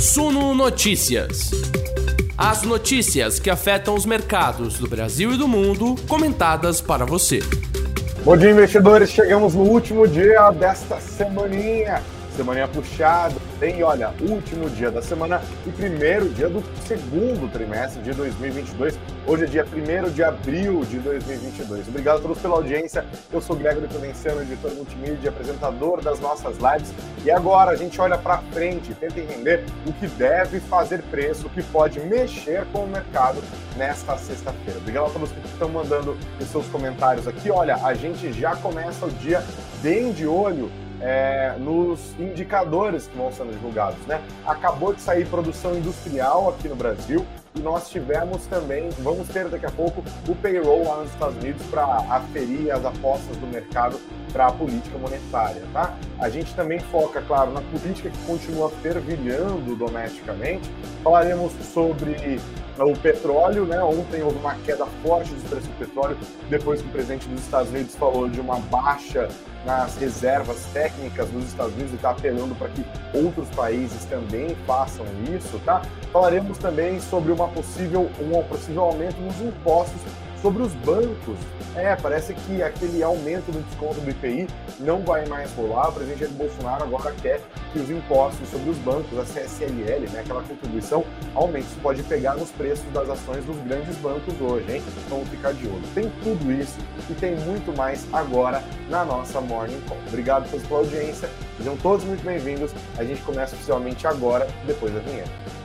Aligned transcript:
Suno 0.00 0.54
Notícias. 0.54 1.50
As 2.34 2.62
notícias 2.62 3.38
que 3.38 3.50
afetam 3.50 3.94
os 3.94 4.06
mercados 4.06 4.78
do 4.78 4.88
Brasil 4.88 5.34
e 5.34 5.36
do 5.36 5.46
mundo, 5.46 5.94
comentadas 6.08 6.80
para 6.80 7.04
você. 7.04 7.40
Bom 8.24 8.34
dia, 8.34 8.50
investidores. 8.50 9.10
Chegamos 9.10 9.54
no 9.54 9.60
último 9.60 10.08
dia 10.08 10.50
desta 10.52 10.98
semaninha 10.98 12.02
Semaninha 12.40 12.66
puxada, 12.68 13.34
tem, 13.58 13.82
olha, 13.82 14.14
último 14.18 14.70
dia 14.70 14.90
da 14.90 15.02
semana 15.02 15.42
e 15.66 15.70
primeiro 15.70 16.26
dia 16.30 16.48
do 16.48 16.64
segundo 16.86 17.52
trimestre 17.52 18.00
de 18.00 18.14
2022. 18.14 18.98
Hoje 19.26 19.44
é 19.44 19.46
dia 19.46 19.66
1 19.66 20.10
de 20.10 20.24
abril 20.24 20.80
de 20.86 21.00
2022. 21.00 21.86
Obrigado 21.88 22.16
a 22.16 22.22
todos 22.22 22.38
pela 22.38 22.54
audiência. 22.54 23.04
Eu 23.30 23.42
sou 23.42 23.54
Gregory 23.54 23.88
Provenciano, 23.88 24.40
editor 24.40 24.72
multimídia, 24.72 25.28
apresentador 25.28 26.00
das 26.00 26.18
nossas 26.18 26.56
lives. 26.56 26.94
E 27.26 27.30
agora 27.30 27.72
a 27.72 27.76
gente 27.76 28.00
olha 28.00 28.16
para 28.16 28.38
frente, 28.38 28.94
tenta 28.94 29.20
entender 29.20 29.62
o 29.86 29.92
que 29.92 30.06
deve 30.06 30.60
fazer 30.60 31.02
preço, 31.10 31.46
o 31.46 31.50
que 31.50 31.62
pode 31.64 32.00
mexer 32.00 32.64
com 32.72 32.84
o 32.84 32.88
mercado 32.88 33.42
nesta 33.76 34.16
sexta-feira. 34.16 34.78
Obrigado 34.78 35.08
a 35.08 35.10
todos 35.10 35.30
que 35.30 35.46
estão 35.46 35.68
mandando 35.68 36.16
os 36.40 36.48
seus 36.48 36.66
comentários 36.68 37.28
aqui. 37.28 37.50
Olha, 37.50 37.76
a 37.84 37.92
gente 37.92 38.32
já 38.32 38.56
começa 38.56 39.04
o 39.04 39.10
dia 39.10 39.44
bem 39.82 40.10
de 40.10 40.26
olho 40.26 40.70
é, 41.00 41.54
nos 41.58 42.14
indicadores 42.18 43.06
que 43.06 43.16
vão 43.16 43.32
sendo 43.32 43.52
divulgados. 43.52 43.98
Né? 44.06 44.20
Acabou 44.46 44.92
de 44.92 45.00
sair 45.00 45.26
produção 45.26 45.76
industrial 45.76 46.48
aqui 46.50 46.68
no 46.68 46.76
Brasil 46.76 47.24
e 47.54 47.60
nós 47.60 47.90
tivemos 47.90 48.46
também, 48.46 48.88
vamos 49.00 49.28
ter 49.28 49.48
daqui 49.48 49.66
a 49.66 49.70
pouco, 49.70 50.04
o 50.28 50.34
payroll 50.36 50.84
lá 50.86 50.98
nos 50.98 51.10
Estados 51.10 51.36
Unidos 51.36 51.66
para 51.66 51.84
aferir 51.84 52.70
as 52.70 52.84
apostas 52.84 53.36
do 53.38 53.46
mercado 53.46 53.98
para 54.32 54.46
a 54.46 54.52
política 54.52 54.96
monetária. 54.98 55.62
Tá? 55.72 55.96
A 56.20 56.28
gente 56.28 56.54
também 56.54 56.78
foca, 56.78 57.20
claro, 57.22 57.50
na 57.50 57.60
política 57.60 58.08
que 58.08 58.18
continua 58.24 58.70
fervilhando 58.70 59.74
domesticamente. 59.74 60.70
Falaremos 61.02 61.52
sobre 61.72 62.12
o 62.84 62.96
petróleo, 62.96 63.66
né? 63.66 63.82
Ontem 63.82 64.22
houve 64.22 64.38
uma 64.38 64.54
queda 64.54 64.86
forte 65.02 65.32
dos 65.34 65.44
preços 65.44 65.68
do 65.68 65.78
petróleo, 65.78 66.16
depois 66.48 66.80
que 66.80 66.88
o 66.88 66.90
presidente 66.90 67.28
dos 67.28 67.40
Estados 67.40 67.70
Unidos 67.70 67.94
falou 67.94 68.28
de 68.28 68.40
uma 68.40 68.58
baixa 68.58 69.28
nas 69.64 69.96
reservas 69.96 70.64
técnicas 70.72 71.28
dos 71.28 71.44
Estados 71.44 71.74
Unidos 71.74 71.92
e 71.92 71.96
está 71.96 72.10
apelando 72.10 72.54
para 72.54 72.68
que 72.68 72.84
outros 73.14 73.48
países 73.50 74.04
também 74.06 74.56
façam 74.66 75.04
isso, 75.34 75.60
tá? 75.64 75.82
Falaremos 76.12 76.58
também 76.58 76.98
sobre 77.00 77.32
uma 77.32 77.48
possível, 77.48 78.10
um 78.20 78.42
possível 78.44 78.84
aumento 78.84 79.20
nos 79.20 79.40
impostos 79.40 80.00
Sobre 80.42 80.62
os 80.62 80.72
bancos, 80.72 81.36
é, 81.76 81.94
parece 81.96 82.32
que 82.32 82.62
aquele 82.62 83.02
aumento 83.02 83.52
do 83.52 83.62
desconto 83.62 84.00
do 84.00 84.10
IPI 84.10 84.46
não 84.78 85.02
vai 85.02 85.26
mais 85.26 85.52
rolar. 85.52 85.90
O 85.90 85.92
presidente 85.92 86.20
Jair 86.20 86.32
Bolsonaro 86.32 86.84
agora 86.84 87.14
quer 87.20 87.42
que 87.72 87.78
os 87.78 87.90
impostos 87.90 88.48
sobre 88.48 88.70
os 88.70 88.78
bancos, 88.78 89.18
a 89.18 89.24
CSLL, 89.24 90.08
né, 90.10 90.20
aquela 90.20 90.42
contribuição, 90.42 91.04
aumente. 91.34 91.66
Isso 91.66 91.78
pode 91.82 92.02
pegar 92.04 92.36
nos 92.36 92.50
preços 92.50 92.90
das 92.90 93.10
ações 93.10 93.44
dos 93.44 93.56
grandes 93.64 93.94
bancos 93.98 94.34
hoje, 94.40 94.64
hein? 94.72 94.82
Então 95.06 95.26
ficar 95.26 95.52
de 95.52 95.66
olho. 95.66 95.82
Tem 95.94 96.10
tudo 96.22 96.50
isso 96.50 96.78
e 97.10 97.14
tem 97.14 97.36
muito 97.36 97.76
mais 97.76 98.06
agora 98.10 98.64
na 98.88 99.04
nossa 99.04 99.42
Morning 99.42 99.80
Call. 99.86 99.98
Obrigado 100.08 100.50
pela 100.50 100.80
audiência. 100.80 101.28
Sejam 101.58 101.76
todos 101.76 102.02
muito 102.06 102.24
bem-vindos. 102.24 102.72
A 102.96 103.04
gente 103.04 103.20
começa 103.22 103.54
oficialmente 103.54 104.06
agora, 104.06 104.48
depois 104.66 104.94
da 104.94 105.00
vinheta. 105.00 105.59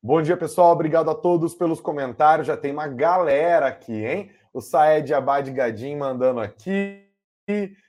Bom 0.00 0.22
dia, 0.22 0.36
pessoal. 0.36 0.70
Obrigado 0.70 1.10
a 1.10 1.14
todos 1.14 1.56
pelos 1.56 1.80
comentários. 1.80 2.46
Já 2.46 2.56
tem 2.56 2.70
uma 2.70 2.86
galera 2.86 3.66
aqui, 3.66 4.04
hein? 4.06 4.30
O 4.52 4.60
Saed 4.60 5.12
Abad 5.12 5.50
Gadim 5.50 5.96
mandando 5.96 6.38
aqui. 6.38 7.02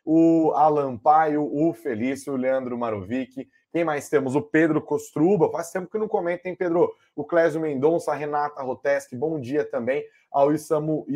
O 0.03 0.51
Alan 0.55 0.97
Paio, 0.97 1.43
o 1.43 1.71
Felício, 1.71 2.33
o 2.33 2.35
Leandro 2.35 2.75
Marovic. 2.75 3.47
Quem 3.71 3.83
mais 3.83 4.09
temos? 4.09 4.35
O 4.35 4.41
Pedro 4.41 4.81
Costruba. 4.81 5.51
Faz 5.51 5.69
tempo 5.69 5.91
que 5.91 5.99
não 5.99 6.07
comenta, 6.07 6.49
hein, 6.49 6.55
Pedro? 6.57 6.91
O 7.15 7.23
Clésio 7.23 7.61
Mendonça, 7.61 8.11
a 8.11 8.15
Renata 8.15 8.63
Roteski. 8.63 9.15
Bom 9.15 9.39
dia 9.39 9.63
também 9.63 10.03
ao 10.35 10.51
Isamu 10.51 11.07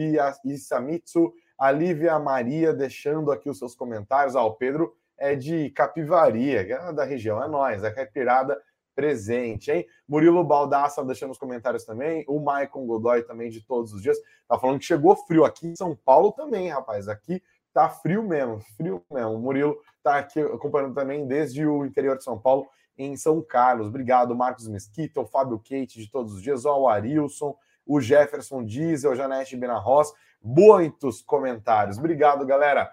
Isamitsu. 0.46 1.34
A 1.58 1.72
Lívia 1.72 2.18
Maria 2.18 2.74
deixando 2.74 3.34
aqui 3.34 3.50
os 3.50 3.60
seus 3.60 3.76
comentários. 3.76 4.34
Ah, 4.34 4.44
o 4.46 4.54
Pedro 4.54 4.96
é 5.18 5.36
de 5.36 5.70
Capivaria, 5.72 6.62
é 6.62 6.94
da 6.94 7.04
região. 7.04 7.44
É 7.44 7.48
nós, 7.50 7.84
é 7.84 7.92
Caipirada 7.92 8.58
presente, 8.96 9.72
hein? 9.72 9.86
Murilo 10.08 10.42
Baldassa 10.44 11.04
deixando 11.04 11.32
os 11.32 11.38
comentários 11.38 11.86
também, 11.86 12.26
o 12.28 12.40
Maicon 12.40 12.86
Godoy 12.86 13.24
também 13.24 13.50
de 13.50 13.62
todos 13.66 13.94
os 13.94 14.02
dias, 14.02 14.18
tá 14.46 14.60
falando 14.60 14.80
que 14.80 14.86
chegou 14.86 15.16
frio 15.16 15.46
aqui 15.46 15.68
em 15.68 15.76
São 15.76 15.96
Paulo 15.96 16.34
também, 16.34 16.68
rapaz, 16.68 17.08
aqui 17.08 17.42
tá 17.74 17.88
frio 17.88 18.22
mesmo, 18.24 18.60
frio 18.76 19.02
mesmo. 19.10 19.36
O 19.36 19.40
Murilo 19.40 19.78
tá 20.04 20.18
aqui 20.18 20.42
acompanhando 20.42 20.96
também 20.96 21.26
desde 21.26 21.66
o 21.66 21.86
interior 21.86 22.18
de 22.18 22.26
São 22.26 22.38
Paulo, 22.38 22.68
em 22.98 23.16
São 23.16 23.42
Carlos. 23.42 23.88
Obrigado, 23.88 24.36
Marcos 24.36 24.68
Mesquita, 24.68 25.22
o 25.22 25.26
Fábio 25.26 25.60
Kate 25.60 26.02
de 26.02 26.12
todos 26.12 26.34
os 26.34 26.42
dias, 26.42 26.66
ó, 26.66 26.82
o 26.82 26.90
Arilson, 26.90 27.56
o 27.90 28.00
Jefferson 28.00 28.64
Diesel, 28.64 29.16
Janete 29.16 29.58
Benarros, 29.58 30.14
muitos 30.40 31.24
comentários. 31.24 31.98
Obrigado, 31.98 32.46
galera 32.46 32.92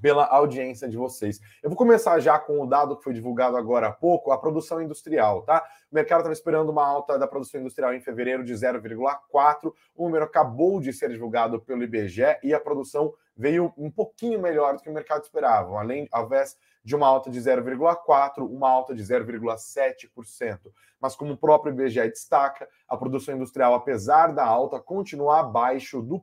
pela 0.00 0.24
audiência 0.26 0.88
de 0.88 0.96
vocês. 0.96 1.40
Eu 1.62 1.70
vou 1.70 1.76
começar 1.76 2.18
já 2.20 2.38
com 2.38 2.60
o 2.60 2.66
dado 2.66 2.96
que 2.96 3.02
foi 3.02 3.12
divulgado 3.12 3.56
agora 3.56 3.88
há 3.88 3.92
pouco, 3.92 4.30
a 4.30 4.38
produção 4.38 4.80
industrial, 4.80 5.42
tá? 5.42 5.64
O 5.90 5.94
mercado 5.94 6.20
estava 6.20 6.32
esperando 6.32 6.70
uma 6.70 6.86
alta 6.86 7.18
da 7.18 7.26
produção 7.26 7.60
industrial 7.60 7.92
em 7.92 8.00
fevereiro 8.00 8.44
de 8.44 8.52
0,4. 8.52 9.72
O 9.96 10.04
número 10.04 10.24
acabou 10.24 10.80
de 10.80 10.92
ser 10.92 11.10
divulgado 11.10 11.60
pelo 11.60 11.82
IBGE 11.82 12.38
e 12.42 12.54
a 12.54 12.60
produção 12.60 13.12
veio 13.36 13.72
um 13.76 13.90
pouquinho 13.90 14.40
melhor 14.40 14.76
do 14.76 14.82
que 14.82 14.90
o 14.90 14.94
mercado 14.94 15.22
esperava. 15.22 15.78
Além, 15.80 16.08
ao 16.12 16.26
invés 16.26 16.56
de 16.84 16.96
uma 16.96 17.06
alta 17.06 17.30
de 17.30 17.38
0,4, 17.38 18.38
uma 18.38 18.68
alta 18.68 18.94
de 18.94 19.02
0,7%. 19.02 20.72
Mas 21.00 21.14
como 21.14 21.34
o 21.34 21.36
próprio 21.36 21.72
IBGE 21.72 22.08
destaca, 22.08 22.68
a 22.88 22.96
produção 22.96 23.34
industrial, 23.34 23.74
apesar 23.74 24.32
da 24.32 24.44
alta, 24.44 24.80
continua 24.80 25.40
abaixo 25.40 26.02
do 26.02 26.20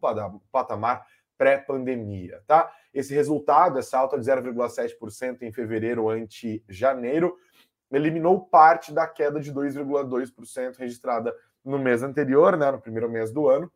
patamar 0.52 1.06
pré-pandemia, 1.38 2.42
tá? 2.48 2.72
Esse 2.94 3.14
resultado, 3.14 3.78
essa 3.78 3.98
alta 3.98 4.18
de 4.18 4.26
0,7% 4.26 5.42
em 5.42 5.52
fevereiro 5.52 6.10
ante 6.10 6.64
janeiro, 6.68 7.36
eliminou 7.92 8.46
parte 8.46 8.94
da 8.94 9.08
queda 9.08 9.40
de 9.40 9.54
2,2% 9.54 10.78
registrada 10.78 11.34
no 11.64 11.78
mês 11.78 12.04
anterior, 12.04 12.58
né, 12.58 12.72
no 12.72 12.80
primeiro 12.80 13.10
mês 13.10 13.32
do 13.32 13.48
ano. 13.48 13.72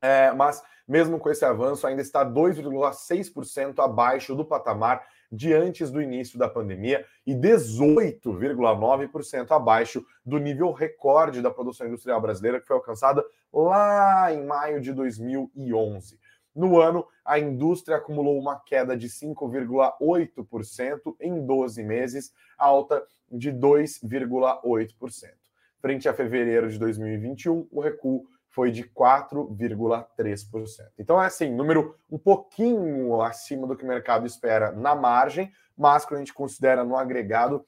É, 0.00 0.32
mas, 0.32 0.62
mesmo 0.86 1.18
com 1.18 1.30
esse 1.30 1.44
avanço, 1.44 1.86
ainda 1.86 2.02
está 2.02 2.24
2,6% 2.24 3.78
abaixo 3.78 4.34
do 4.34 4.44
patamar 4.44 5.06
de 5.30 5.52
antes 5.52 5.90
do 5.90 6.00
início 6.00 6.38
da 6.38 6.48
pandemia 6.48 7.04
e 7.26 7.34
18,9% 7.34 9.50
abaixo 9.50 10.02
do 10.24 10.38
nível 10.38 10.72
recorde 10.72 11.42
da 11.42 11.50
produção 11.50 11.86
industrial 11.86 12.18
brasileira, 12.20 12.58
que 12.60 12.66
foi 12.66 12.76
alcançada 12.76 13.22
lá 13.52 14.32
em 14.32 14.42
maio 14.44 14.80
de 14.80 14.92
2011. 14.92 16.18
No 16.54 16.80
ano, 16.80 17.06
a 17.22 17.38
indústria 17.38 17.98
acumulou 17.98 18.38
uma 18.38 18.58
queda 18.58 18.96
de 18.96 19.08
5,8% 19.08 21.14
em 21.20 21.44
12 21.44 21.82
meses, 21.82 22.32
alta 22.56 23.06
de 23.30 23.52
2,8%. 23.52 25.34
Frente 25.80 26.08
a 26.08 26.14
fevereiro 26.14 26.70
de 26.70 26.78
2021, 26.78 27.68
o 27.70 27.80
recuo 27.80 28.26
foi 28.56 28.72
de 28.72 28.84
4,3%. 28.84 30.88
Então 30.98 31.22
é 31.22 31.26
assim, 31.26 31.54
número 31.54 31.94
um 32.10 32.16
pouquinho 32.16 33.20
acima 33.20 33.66
do 33.66 33.76
que 33.76 33.84
o 33.84 33.86
mercado 33.86 34.26
espera 34.26 34.72
na 34.72 34.94
margem, 34.94 35.52
mas 35.76 36.06
quando 36.06 36.16
a 36.16 36.20
gente 36.20 36.32
considera 36.32 36.82
no 36.82 36.96
agregado, 36.96 37.66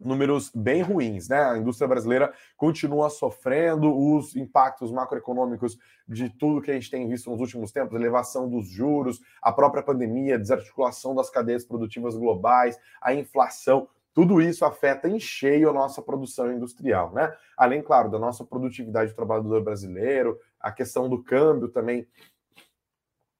números 0.00 0.50
bem 0.52 0.82
ruins, 0.82 1.28
né? 1.28 1.44
A 1.44 1.56
indústria 1.56 1.86
brasileira 1.86 2.34
continua 2.56 3.08
sofrendo 3.08 3.96
os 3.96 4.34
impactos 4.34 4.90
macroeconômicos 4.90 5.78
de 6.08 6.28
tudo 6.28 6.60
que 6.60 6.72
a 6.72 6.74
gente 6.74 6.90
tem 6.90 7.08
visto 7.08 7.30
nos 7.30 7.38
últimos 7.38 7.70
tempos, 7.70 7.94
elevação 7.94 8.50
dos 8.50 8.66
juros, 8.66 9.20
a 9.40 9.52
própria 9.52 9.80
pandemia, 9.80 10.40
desarticulação 10.40 11.14
das 11.14 11.30
cadeias 11.30 11.64
produtivas 11.64 12.16
globais, 12.16 12.76
a 13.00 13.14
inflação, 13.14 13.88
tudo 14.14 14.40
isso 14.40 14.64
afeta 14.64 15.08
em 15.08 15.18
cheio 15.18 15.68
a 15.68 15.72
nossa 15.72 16.00
produção 16.00 16.52
industrial, 16.52 17.12
né? 17.12 17.36
Além, 17.56 17.82
claro, 17.82 18.08
da 18.08 18.18
nossa 18.18 18.44
produtividade 18.44 19.10
do 19.10 19.16
trabalhador 19.16 19.62
brasileiro, 19.62 20.38
a 20.60 20.70
questão 20.70 21.08
do 21.08 21.22
câmbio 21.22 21.68
também 21.68 22.06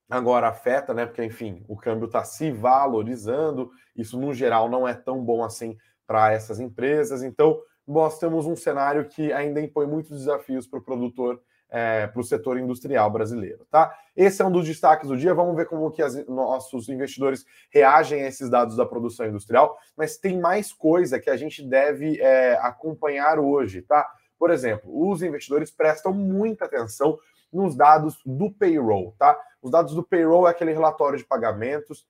agora 0.09 0.49
afeta, 0.49 0.93
né? 0.93 1.05
Porque, 1.05 1.23
enfim, 1.23 1.63
o 1.69 1.77
câmbio 1.77 2.07
está 2.07 2.25
se 2.25 2.51
valorizando, 2.51 3.71
isso 3.95 4.19
no 4.19 4.33
geral 4.33 4.69
não 4.69 4.85
é 4.85 4.93
tão 4.93 5.23
bom 5.23 5.43
assim 5.43 5.77
para 6.05 6.33
essas 6.33 6.59
empresas. 6.59 7.23
Então, 7.23 7.57
nós 7.87 8.19
temos 8.19 8.45
um 8.45 8.55
cenário 8.55 9.07
que 9.07 9.31
ainda 9.31 9.61
impõe 9.61 9.87
muitos 9.87 10.11
desafios 10.11 10.67
para 10.67 10.79
o 10.79 10.83
produtor, 10.83 11.41
é, 11.75 12.07
para 12.07 12.21
o 12.21 12.23
setor 12.23 12.57
industrial 12.57 13.11
brasileiro, 13.11 13.67
tá? 13.69 13.93
Esse 14.15 14.41
é 14.41 14.45
um 14.45 14.51
dos 14.51 14.65
destaques 14.65 15.09
do 15.09 15.17
dia. 15.17 15.33
Vamos 15.33 15.57
ver 15.57 15.65
como 15.65 15.91
que 15.91 16.01
as, 16.01 16.25
nossos 16.25 16.87
investidores 16.87 17.45
reagem 17.69 18.23
a 18.23 18.27
esses 18.27 18.49
dados 18.49 18.77
da 18.77 18.85
produção 18.85 19.25
industrial. 19.25 19.77
Mas 19.97 20.15
tem 20.15 20.39
mais 20.39 20.71
coisa 20.71 21.19
que 21.19 21.29
a 21.29 21.35
gente 21.35 21.61
deve 21.61 22.17
é, 22.21 22.53
acompanhar 22.61 23.39
hoje, 23.39 23.81
tá? 23.81 24.09
Por 24.39 24.51
exemplo, 24.51 24.89
os 24.89 25.21
investidores 25.21 25.69
prestam 25.69 26.13
muita 26.13 26.63
atenção 26.63 27.19
nos 27.51 27.75
dados 27.75 28.21
do 28.25 28.49
payroll, 28.49 29.13
tá? 29.19 29.37
Os 29.61 29.69
dados 29.69 29.93
do 29.93 30.03
payroll 30.03 30.47
é 30.47 30.51
aquele 30.51 30.71
relatório 30.71 31.17
de 31.17 31.25
pagamentos 31.25 32.07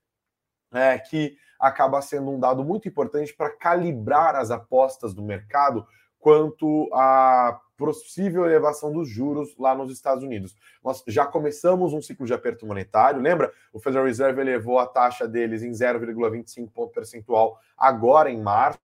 é, 0.72 1.00
que 1.00 1.38
acaba 1.60 2.04
sendo 2.04 2.30
um 2.30 2.40
dado 2.40 2.64
muito 2.64 2.88
importante 2.88 3.34
para 3.34 3.50
calibrar 3.50 4.36
as 4.36 4.52
apostas 4.52 5.12
do 5.12 5.24
mercado 5.24 5.88
quanto 6.26 6.90
à 6.92 7.62
possível 7.78 8.48
elevação 8.48 8.92
dos 8.92 9.08
juros 9.08 9.56
lá 9.60 9.76
nos 9.76 9.94
Estados 9.94 10.24
Unidos. 10.24 10.56
Nós 10.84 11.04
já 11.06 11.24
começamos 11.24 11.94
um 11.94 12.02
ciclo 12.02 12.26
de 12.26 12.34
aperto 12.34 12.66
monetário, 12.66 13.22
lembra? 13.22 13.54
O 13.72 13.80
Federal 13.80 14.08
Reserve 14.08 14.42
elevou 14.42 14.80
a 14.80 14.88
taxa 14.88 15.28
deles 15.28 15.62
em 15.62 15.70
0,25 15.70 16.72
ponto 16.72 16.92
percentual 16.92 17.60
agora 17.78 18.32
em 18.32 18.42
março. 18.42 18.80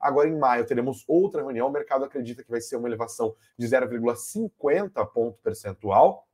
Agora, 0.00 0.28
em 0.28 0.36
maio, 0.36 0.66
teremos 0.66 1.04
outra 1.06 1.42
reunião. 1.42 1.68
O 1.68 1.72
mercado 1.72 2.04
acredita 2.04 2.42
que 2.42 2.50
vai 2.50 2.60
ser 2.60 2.74
uma 2.74 2.88
elevação 2.88 3.36
de 3.56 3.64
0,50 3.64 5.06
ponto 5.12 5.38
percentual. 5.40 6.26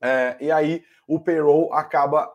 É, 0.00 0.36
e 0.40 0.48
aí, 0.52 0.84
o 1.08 1.18
payroll 1.18 1.72
acaba 1.72 2.32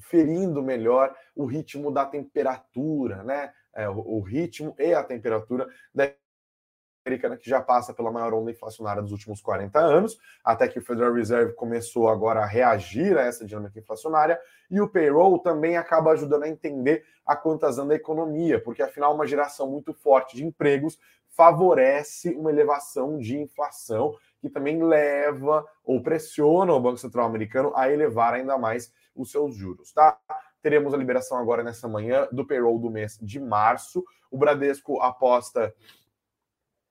ferindo 0.00 0.60
melhor 0.60 1.14
o 1.36 1.44
ritmo 1.44 1.92
da 1.92 2.04
temperatura, 2.04 3.22
né? 3.22 3.52
É, 3.72 3.88
o, 3.88 3.98
o 3.98 4.20
ritmo 4.20 4.74
e 4.76 4.92
a 4.92 5.04
temperatura 5.04 5.68
da 5.94 6.10
americana 7.08 7.36
que 7.36 7.48
já 7.48 7.60
passa 7.60 7.92
pela 7.92 8.10
maior 8.10 8.32
onda 8.32 8.50
inflacionária 8.50 9.02
dos 9.02 9.12
últimos 9.12 9.40
40 9.40 9.78
anos, 9.78 10.18
até 10.44 10.68
que 10.68 10.78
o 10.78 10.82
Federal 10.82 11.12
Reserve 11.12 11.54
começou 11.54 12.08
agora 12.08 12.40
a 12.40 12.46
reagir 12.46 13.18
a 13.18 13.22
essa 13.22 13.44
dinâmica 13.44 13.78
inflacionária, 13.78 14.40
e 14.70 14.80
o 14.80 14.88
payroll 14.88 15.38
também 15.38 15.76
acaba 15.76 16.12
ajudando 16.12 16.44
a 16.44 16.48
entender 16.48 17.04
a 17.26 17.34
quantas 17.34 17.78
anda 17.78 17.94
a 17.94 17.96
economia, 17.96 18.62
porque 18.62 18.82
afinal 18.82 19.14
uma 19.14 19.26
geração 19.26 19.68
muito 19.70 19.92
forte 19.92 20.36
de 20.36 20.44
empregos 20.44 20.98
favorece 21.28 22.30
uma 22.30 22.50
elevação 22.50 23.18
de 23.18 23.38
inflação, 23.38 24.16
que 24.40 24.48
também 24.48 24.82
leva 24.82 25.64
ou 25.84 26.02
pressiona 26.02 26.72
o 26.72 26.80
Banco 26.80 26.98
Central 26.98 27.26
americano 27.26 27.72
a 27.74 27.90
elevar 27.90 28.34
ainda 28.34 28.56
mais 28.56 28.92
os 29.14 29.30
seus 29.30 29.54
juros, 29.54 29.92
tá? 29.92 30.18
Teremos 30.60 30.92
a 30.92 30.96
liberação 30.96 31.38
agora 31.38 31.62
nessa 31.62 31.88
manhã 31.88 32.28
do 32.32 32.44
payroll 32.44 32.78
do 32.78 32.90
mês 32.90 33.18
de 33.22 33.38
março. 33.38 34.04
O 34.30 34.36
Bradesco 34.36 35.00
aposta 35.00 35.72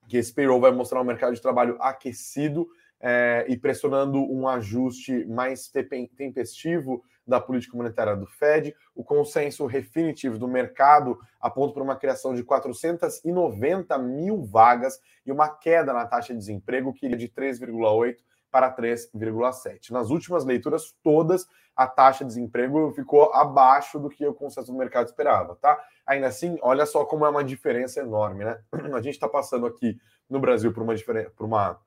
que 0.08 0.18
esse 0.18 0.34
payroll 0.34 0.60
vai 0.60 0.72
mostrar 0.72 1.02
um 1.02 1.06
mercado 1.06 1.34
de 1.34 1.42
trabalho 1.42 1.78
aquecido 1.80 2.68
é, 3.00 3.46
e 3.48 3.58
pressionando 3.58 4.20
um 4.20 4.48
ajuste 4.48 5.26
mais 5.26 5.70
tempestivo 6.18 7.04
da 7.28 7.40
política 7.40 7.76
monetária 7.76 8.16
do 8.16 8.26
Fed. 8.26 8.74
O 8.96 9.04
consenso 9.04 9.68
definitivo 9.68 10.38
do 10.38 10.48
mercado 10.48 11.20
aponta 11.40 11.74
para 11.74 11.84
uma 11.84 11.96
criação 11.96 12.34
de 12.34 12.44
490 12.44 13.98
mil 13.98 14.44
vagas 14.44 15.00
e 15.26 15.32
uma 15.32 15.50
queda 15.50 15.94
na 15.94 16.06
taxa 16.06 16.34
de 16.34 16.40
desemprego 16.40 16.94
que 16.94 17.06
iria 17.06 17.18
de 17.18 17.28
3,8 17.28 18.16
para 18.58 18.76
3,7. 18.76 19.92
Nas 19.92 20.10
últimas 20.10 20.44
leituras 20.44 20.92
todas, 21.04 21.48
a 21.76 21.86
taxa 21.86 22.24
de 22.24 22.30
desemprego 22.30 22.92
ficou 22.92 23.32
abaixo 23.32 24.00
do 24.00 24.10
que 24.10 24.26
o 24.26 24.34
consenso 24.34 24.72
do 24.72 24.78
mercado 24.80 25.06
esperava, 25.06 25.56
tá? 25.58 25.80
Ainda 26.08 26.26
assim, 26.26 26.58
olha 26.64 26.84
só 26.88 27.06
como 27.06 27.24
é 27.24 27.30
uma 27.30 27.44
diferença 27.44 28.00
enorme, 28.00 28.44
né? 28.44 28.60
A 28.96 29.00
gente 29.00 29.14
está 29.14 29.30
passando 29.30 29.68
aqui 29.68 29.96
no 30.28 30.40
Brasil 30.40 30.74
por 30.74 30.82
uma, 30.82 30.96
por 31.36 31.46
uma 31.46 31.80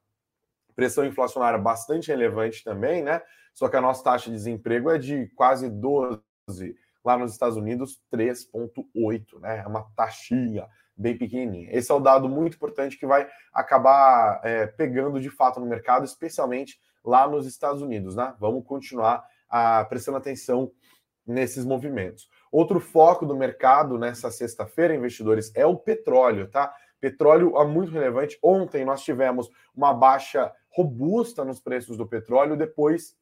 pressão 0.77 1.05
inflacionária 1.05 1.59
bastante 1.59 2.07
relevante 2.07 2.63
também, 2.63 3.03
né? 3.03 3.21
Só 3.53 3.69
que 3.69 3.77
a 3.77 3.81
nossa 3.81 4.05
taxa 4.05 4.31
de 4.31 4.37
desemprego 4.37 4.91
é 4.91 4.97
de 4.97 5.27
quase 5.35 5.69
12, 5.69 6.23
lá 7.05 7.19
nos 7.19 7.33
Estados 7.33 7.57
Unidos 7.57 8.01
3,8, 8.15 9.41
né? 9.41 9.59
É 9.59 9.67
uma 9.67 9.91
taxinha 9.97 10.69
bem 11.01 11.17
pequenininha. 11.17 11.71
Esse 11.73 11.91
é 11.91 11.95
o 11.95 12.01
dado 12.01 12.29
muito 12.29 12.57
importante 12.57 12.99
que 12.99 13.07
vai 13.07 13.27
acabar 13.53 14.41
é, 14.45 14.67
pegando 14.67 15.19
de 15.19 15.31
fato 15.31 15.59
no 15.59 15.67
mercado, 15.67 16.05
especialmente 16.05 16.79
lá 17.03 17.27
nos 17.27 17.47
Estados 17.47 17.81
Unidos, 17.81 18.15
né? 18.15 18.35
Vamos 18.39 18.65
continuar 18.67 19.25
a, 19.49 19.85
prestando 19.87 20.19
atenção 20.19 20.71
nesses 21.27 21.65
movimentos. 21.65 22.29
Outro 22.53 22.81
foco 22.81 23.25
do 23.25 23.35
mercado 23.35 23.99
nessa 23.99 24.31
sexta-feira, 24.31 24.95
investidores, 24.95 25.51
é 25.55 25.65
o 25.65 25.77
petróleo, 25.77 26.49
tá? 26.49 26.75
Petróleo 27.01 27.57
é 27.57 27.65
muito 27.65 27.93
relevante. 27.93 28.39
Ontem 28.43 28.85
nós 28.85 29.03
tivemos 29.03 29.49
uma 29.75 29.95
baixa 29.95 30.53
robusta 30.69 31.45
nos 31.45 31.61
preços 31.61 31.97
do 31.97 32.07
petróleo 32.07 32.57
depois 32.57 33.17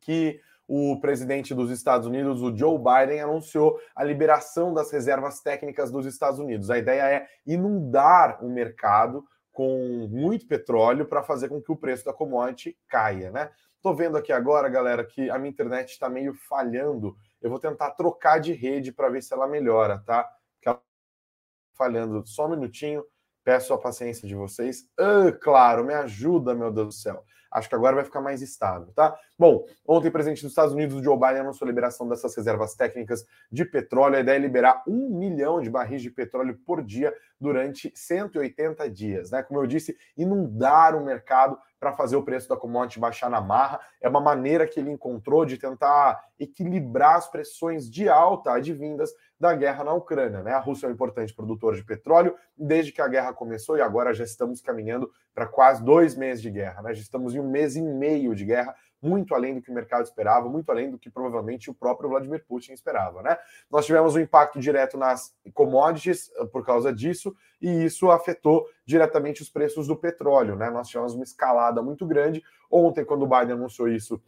que 0.00 0.40
o 0.68 0.98
presidente 1.00 1.54
dos 1.54 1.70
Estados 1.70 2.06
Unidos, 2.06 2.42
o 2.42 2.56
Joe 2.56 2.78
Biden, 2.78 3.20
anunciou 3.20 3.78
a 3.94 4.02
liberação 4.02 4.74
das 4.74 4.90
reservas 4.90 5.40
técnicas 5.40 5.90
dos 5.90 6.06
Estados 6.06 6.40
Unidos. 6.40 6.70
A 6.70 6.78
ideia 6.78 7.02
é 7.02 7.26
inundar 7.46 8.44
o 8.44 8.48
mercado 8.48 9.24
com 9.52 10.06
muito 10.10 10.46
petróleo 10.46 11.06
para 11.06 11.22
fazer 11.22 11.48
com 11.48 11.62
que 11.62 11.72
o 11.72 11.76
preço 11.76 12.04
da 12.04 12.12
commodity 12.12 12.76
caia, 12.88 13.30
né? 13.30 13.50
Tô 13.80 13.94
vendo 13.94 14.16
aqui 14.16 14.32
agora, 14.32 14.68
galera, 14.68 15.04
que 15.04 15.30
a 15.30 15.38
minha 15.38 15.50
internet 15.50 15.90
está 15.90 16.08
meio 16.08 16.34
falhando. 16.34 17.16
Eu 17.40 17.48
vou 17.48 17.58
tentar 17.58 17.92
trocar 17.92 18.40
de 18.40 18.52
rede 18.52 18.92
para 18.92 19.08
ver 19.08 19.22
se 19.22 19.32
ela 19.32 19.46
melhora, 19.46 20.02
tá? 20.04 20.28
Ela... 20.64 20.82
Falhando 21.74 22.26
só 22.26 22.46
um 22.46 22.50
minutinho. 22.50 23.04
Peço 23.44 23.72
a 23.72 23.78
paciência 23.78 24.26
de 24.26 24.34
vocês. 24.34 24.88
Ah, 24.98 25.30
claro, 25.40 25.84
me 25.84 25.94
ajuda, 25.94 26.52
meu 26.52 26.72
Deus 26.72 26.88
do 26.88 26.92
céu. 26.92 27.24
Acho 27.50 27.68
que 27.68 27.74
agora 27.74 27.96
vai 27.96 28.04
ficar 28.04 28.20
mais 28.20 28.42
estável, 28.42 28.88
tá? 28.94 29.16
Bom, 29.38 29.64
ontem, 29.86 30.10
presidente 30.10 30.42
dos 30.42 30.52
Estados 30.52 30.72
Unidos, 30.72 30.96
o 30.96 31.02
Joe 31.02 31.16
Biden, 31.16 31.40
anunciou 31.40 31.66
a 31.66 31.70
liberação 31.70 32.08
dessas 32.08 32.34
reservas 32.36 32.74
técnicas 32.74 33.24
de 33.50 33.64
petróleo. 33.64 34.16
A 34.16 34.20
ideia 34.20 34.36
é 34.36 34.40
liberar 34.40 34.82
um 34.86 35.10
milhão 35.10 35.60
de 35.60 35.70
barris 35.70 36.02
de 36.02 36.10
petróleo 36.10 36.58
por 36.66 36.82
dia 36.82 37.14
durante 37.40 37.92
180 37.94 38.90
dias, 38.90 39.30
né? 39.30 39.42
Como 39.42 39.60
eu 39.60 39.66
disse, 39.66 39.96
inundar 40.16 40.94
o 40.96 41.04
mercado 41.04 41.58
para 41.78 41.92
fazer 41.92 42.16
o 42.16 42.22
preço 42.22 42.48
da 42.48 42.56
commodity 42.56 42.98
baixar 42.98 43.30
na 43.30 43.40
marra. 43.40 43.80
É 44.00 44.08
uma 44.08 44.20
maneira 44.20 44.66
que 44.66 44.80
ele 44.80 44.90
encontrou 44.90 45.44
de 45.44 45.58
tentar 45.58 46.22
equilibrar 46.38 47.16
as 47.16 47.28
pressões 47.28 47.90
de 47.90 48.08
alta 48.08 48.52
advindas 48.52 49.10
da 49.38 49.54
guerra 49.54 49.84
na 49.84 49.92
Ucrânia. 49.92 50.42
Né? 50.42 50.52
A 50.52 50.58
Rússia 50.58 50.86
é 50.86 50.88
um 50.88 50.92
importante 50.92 51.34
produtor 51.34 51.74
de 51.74 51.84
petróleo 51.84 52.34
desde 52.56 52.92
que 52.92 53.02
a 53.02 53.08
guerra 53.08 53.32
começou 53.32 53.76
e 53.76 53.82
agora 53.82 54.14
já 54.14 54.24
estamos 54.24 54.60
caminhando 54.60 55.10
para 55.34 55.46
quase 55.46 55.84
dois 55.84 56.16
meses 56.16 56.42
de 56.42 56.50
guerra. 56.50 56.82
Né? 56.82 56.94
Já 56.94 57.02
estamos 57.02 57.34
em 57.34 57.40
um 57.40 57.50
mês 57.50 57.76
e 57.76 57.82
meio 57.82 58.34
de 58.34 58.44
guerra 58.44 58.74
muito 59.06 59.34
além 59.34 59.54
do 59.54 59.62
que 59.62 59.70
o 59.70 59.74
mercado 59.74 60.04
esperava, 60.04 60.48
muito 60.48 60.70
além 60.70 60.90
do 60.90 60.98
que 60.98 61.08
provavelmente 61.08 61.70
o 61.70 61.74
próprio 61.74 62.10
Vladimir 62.10 62.44
Putin 62.46 62.72
esperava, 62.72 63.22
né? 63.22 63.38
Nós 63.70 63.86
tivemos 63.86 64.16
um 64.16 64.20
impacto 64.20 64.58
direto 64.58 64.98
nas 64.98 65.34
commodities 65.54 66.30
eh, 66.36 66.44
por 66.46 66.66
causa 66.66 66.92
disso, 66.92 67.34
e 67.60 67.84
isso 67.84 68.10
afetou 68.10 68.68
diretamente 68.84 69.40
os 69.42 69.48
preços 69.48 69.86
do 69.86 69.96
petróleo, 69.96 70.56
né? 70.56 70.68
Nós 70.70 70.88
tivemos 70.88 71.14
uma 71.14 71.24
escalada 71.24 71.80
muito 71.80 72.04
grande. 72.04 72.42
Ontem, 72.70 73.04
quando 73.04 73.22
o 73.22 73.26
Biden 73.28 73.52
anunciou 73.52 73.88
isso, 73.88 74.20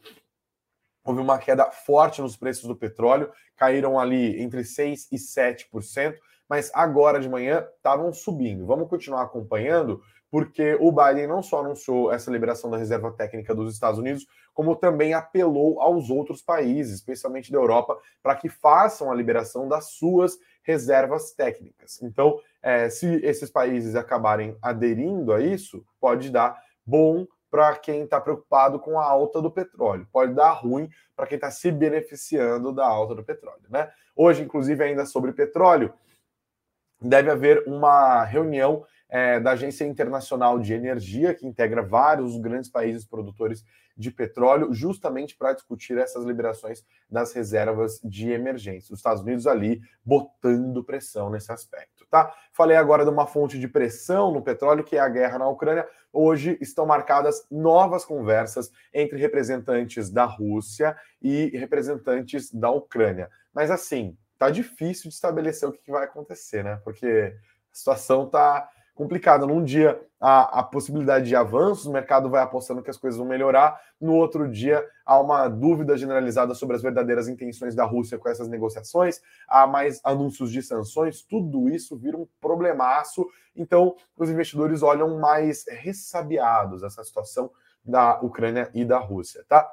houve 1.04 1.20
uma 1.20 1.38
queda 1.38 1.70
forte 1.70 2.22
nos 2.22 2.36
preços 2.36 2.64
do 2.64 2.76
petróleo, 2.76 3.30
caíram 3.56 3.98
ali 3.98 4.40
entre 4.40 4.62
6% 4.62 5.08
e 5.10 5.16
7%, 5.16 6.16
mas 6.48 6.70
agora 6.72 7.20
de 7.20 7.28
manhã 7.28 7.66
estavam 7.76 8.12
subindo. 8.12 8.64
Vamos 8.64 8.88
continuar 8.88 9.22
acompanhando, 9.22 10.00
porque 10.30 10.76
o 10.80 10.92
Biden 10.92 11.26
não 11.26 11.42
só 11.42 11.60
anunciou 11.60 12.12
essa 12.12 12.30
liberação 12.30 12.70
da 12.70 12.76
reserva 12.76 13.10
técnica 13.12 13.54
dos 13.54 13.72
Estados 13.72 13.98
Unidos, 13.98 14.26
como 14.52 14.76
também 14.76 15.14
apelou 15.14 15.80
aos 15.80 16.10
outros 16.10 16.42
países, 16.42 16.96
especialmente 16.96 17.50
da 17.52 17.58
Europa, 17.58 17.98
para 18.22 18.34
que 18.34 18.48
façam 18.48 19.10
a 19.10 19.14
liberação 19.14 19.68
das 19.68 19.92
suas 19.92 20.36
reservas 20.62 21.32
técnicas. 21.32 22.02
Então, 22.02 22.38
é, 22.62 22.90
se 22.90 23.06
esses 23.24 23.50
países 23.50 23.94
acabarem 23.94 24.56
aderindo 24.60 25.32
a 25.32 25.40
isso, 25.40 25.84
pode 26.00 26.30
dar 26.30 26.60
bom 26.84 27.26
para 27.50 27.74
quem 27.76 28.02
está 28.02 28.20
preocupado 28.20 28.78
com 28.78 28.98
a 28.98 29.04
alta 29.04 29.40
do 29.40 29.50
petróleo, 29.50 30.06
pode 30.12 30.34
dar 30.34 30.50
ruim 30.50 30.90
para 31.16 31.26
quem 31.26 31.36
está 31.36 31.50
se 31.50 31.70
beneficiando 31.70 32.72
da 32.72 32.86
alta 32.86 33.14
do 33.14 33.24
petróleo. 33.24 33.62
Né? 33.70 33.90
Hoje, 34.14 34.42
inclusive, 34.42 34.84
ainda 34.84 35.06
sobre 35.06 35.32
petróleo, 35.32 35.92
deve 37.00 37.30
haver 37.30 37.62
uma 37.66 38.24
reunião 38.24 38.84
é, 39.08 39.40
da 39.40 39.52
Agência 39.52 39.84
Internacional 39.84 40.58
de 40.58 40.74
Energia, 40.74 41.34
que 41.34 41.46
integra 41.46 41.82
vários 41.82 42.38
grandes 42.38 42.68
países 42.68 43.04
produtores 43.04 43.64
de 43.98 44.12
petróleo, 44.12 44.72
justamente 44.72 45.36
para 45.36 45.52
discutir 45.52 45.98
essas 45.98 46.24
liberações 46.24 46.86
das 47.10 47.32
reservas 47.32 48.00
de 48.04 48.30
emergência. 48.30 48.92
Os 48.92 49.00
Estados 49.00 49.22
Unidos 49.22 49.44
ali 49.44 49.80
botando 50.04 50.84
pressão 50.84 51.28
nesse 51.28 51.50
aspecto, 51.50 52.06
tá? 52.08 52.32
Falei 52.52 52.76
agora 52.76 53.04
de 53.04 53.10
uma 53.10 53.26
fonte 53.26 53.58
de 53.58 53.66
pressão 53.66 54.32
no 54.32 54.40
petróleo, 54.40 54.84
que 54.84 54.96
é 54.96 55.00
a 55.00 55.08
guerra 55.08 55.38
na 55.38 55.48
Ucrânia. 55.48 55.88
Hoje 56.12 56.56
estão 56.60 56.86
marcadas 56.86 57.44
novas 57.50 58.04
conversas 58.04 58.70
entre 58.94 59.18
representantes 59.18 60.08
da 60.08 60.24
Rússia 60.24 60.96
e 61.20 61.48
representantes 61.58 62.52
da 62.52 62.70
Ucrânia. 62.70 63.28
Mas 63.52 63.68
assim, 63.68 64.16
tá 64.38 64.48
difícil 64.48 65.08
de 65.08 65.14
estabelecer 65.16 65.68
o 65.68 65.72
que 65.72 65.90
vai 65.90 66.04
acontecer, 66.04 66.62
né? 66.62 66.80
Porque 66.84 67.34
a 67.72 67.74
situação 67.74 68.30
tá 68.30 68.68
complicada. 68.98 69.46
Num 69.46 69.62
dia, 69.62 70.02
a, 70.20 70.58
a, 70.58 70.62
possibilidade 70.64 71.28
de 71.28 71.36
avanços, 71.36 71.86
o 71.86 71.92
mercado 71.92 72.28
vai 72.28 72.42
apostando 72.42 72.82
que 72.82 72.90
as 72.90 72.96
coisas 72.96 73.16
vão 73.16 73.28
melhorar. 73.28 73.80
No 74.00 74.12
outro 74.14 74.50
dia, 74.50 74.84
há 75.06 75.20
uma 75.20 75.46
dúvida 75.46 75.96
generalizada 75.96 76.52
sobre 76.52 76.74
as 76.74 76.82
verdadeiras 76.82 77.28
intenções 77.28 77.76
da 77.76 77.84
Rússia 77.84 78.18
com 78.18 78.28
essas 78.28 78.48
negociações, 78.48 79.20
há 79.46 79.68
mais 79.68 80.00
anúncios 80.02 80.50
de 80.50 80.60
sanções, 80.64 81.22
tudo 81.22 81.68
isso 81.68 81.96
vira 81.96 82.16
um 82.16 82.26
problemaço. 82.40 83.24
Então, 83.54 83.94
os 84.16 84.28
investidores 84.28 84.82
olham 84.82 85.16
mais 85.20 85.64
ressabiados 85.68 86.82
essa 86.82 87.04
situação 87.04 87.52
da 87.84 88.20
Ucrânia 88.20 88.68
e 88.74 88.84
da 88.84 88.98
Rússia, 88.98 89.44
tá? 89.48 89.72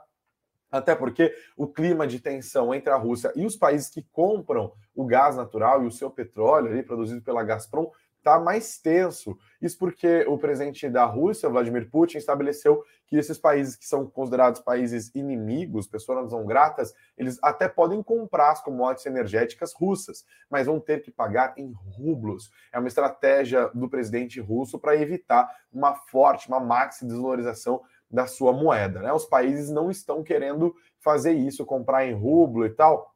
Até 0.71 0.93
porque 0.93 1.33
o 1.57 1.67
clima 1.67 2.05
de 2.05 2.19
tensão 2.19 2.73
entre 2.75 2.91
a 2.91 2.95
Rússia 2.95 3.31
e 3.35 3.45
os 3.45 3.55
países 3.55 3.89
que 3.89 4.03
compram 4.11 4.71
o 4.93 5.05
gás 5.05 5.35
natural 5.35 5.83
e 5.83 5.87
o 5.87 5.91
seu 5.91 6.11
petróleo 6.11 6.67
ali 6.69 6.83
produzido 6.83 7.21
pela 7.21 7.43
Gazprom 7.43 7.89
está 8.25 8.39
mais 8.39 8.79
tenso. 8.79 9.37
Isso 9.61 9.77
porque 9.77 10.25
o 10.27 10.35
presidente 10.35 10.89
da 10.89 11.05
Rússia, 11.05 11.47
Vladimir 11.47 11.87
Putin, 11.91 12.17
estabeleceu 12.17 12.83
que 13.05 13.15
esses 13.15 13.37
países 13.37 13.75
que 13.75 13.85
são 13.85 14.07
considerados 14.07 14.59
países 14.59 15.13
inimigos, 15.13 15.87
pessoas 15.87 16.31
não 16.31 16.43
gratas, 16.43 16.91
eles 17.15 17.37
até 17.43 17.69
podem 17.69 18.01
comprar 18.01 18.51
as 18.51 18.63
commodities 18.63 19.05
energéticas 19.05 19.73
russas, 19.73 20.25
mas 20.49 20.65
vão 20.65 20.79
ter 20.79 21.03
que 21.03 21.11
pagar 21.11 21.53
em 21.55 21.71
rublos. 21.71 22.49
É 22.73 22.79
uma 22.79 22.87
estratégia 22.87 23.69
do 23.75 23.87
presidente 23.87 24.39
russo 24.41 24.79
para 24.79 24.97
evitar 24.97 25.47
uma 25.71 25.93
forte, 25.93 26.47
uma 26.47 26.59
maxi 26.59 27.05
desvalorização 27.05 27.81
da 28.09 28.25
sua 28.25 28.51
moeda. 28.51 29.01
Né? 29.01 29.13
Os 29.13 29.25
países 29.25 29.69
não 29.69 29.91
estão 29.91 30.23
querendo 30.23 30.73
fazer 30.99 31.33
isso, 31.33 31.65
comprar 31.65 32.07
em 32.07 32.13
rublo 32.13 32.65
e 32.65 32.69
tal. 32.71 33.14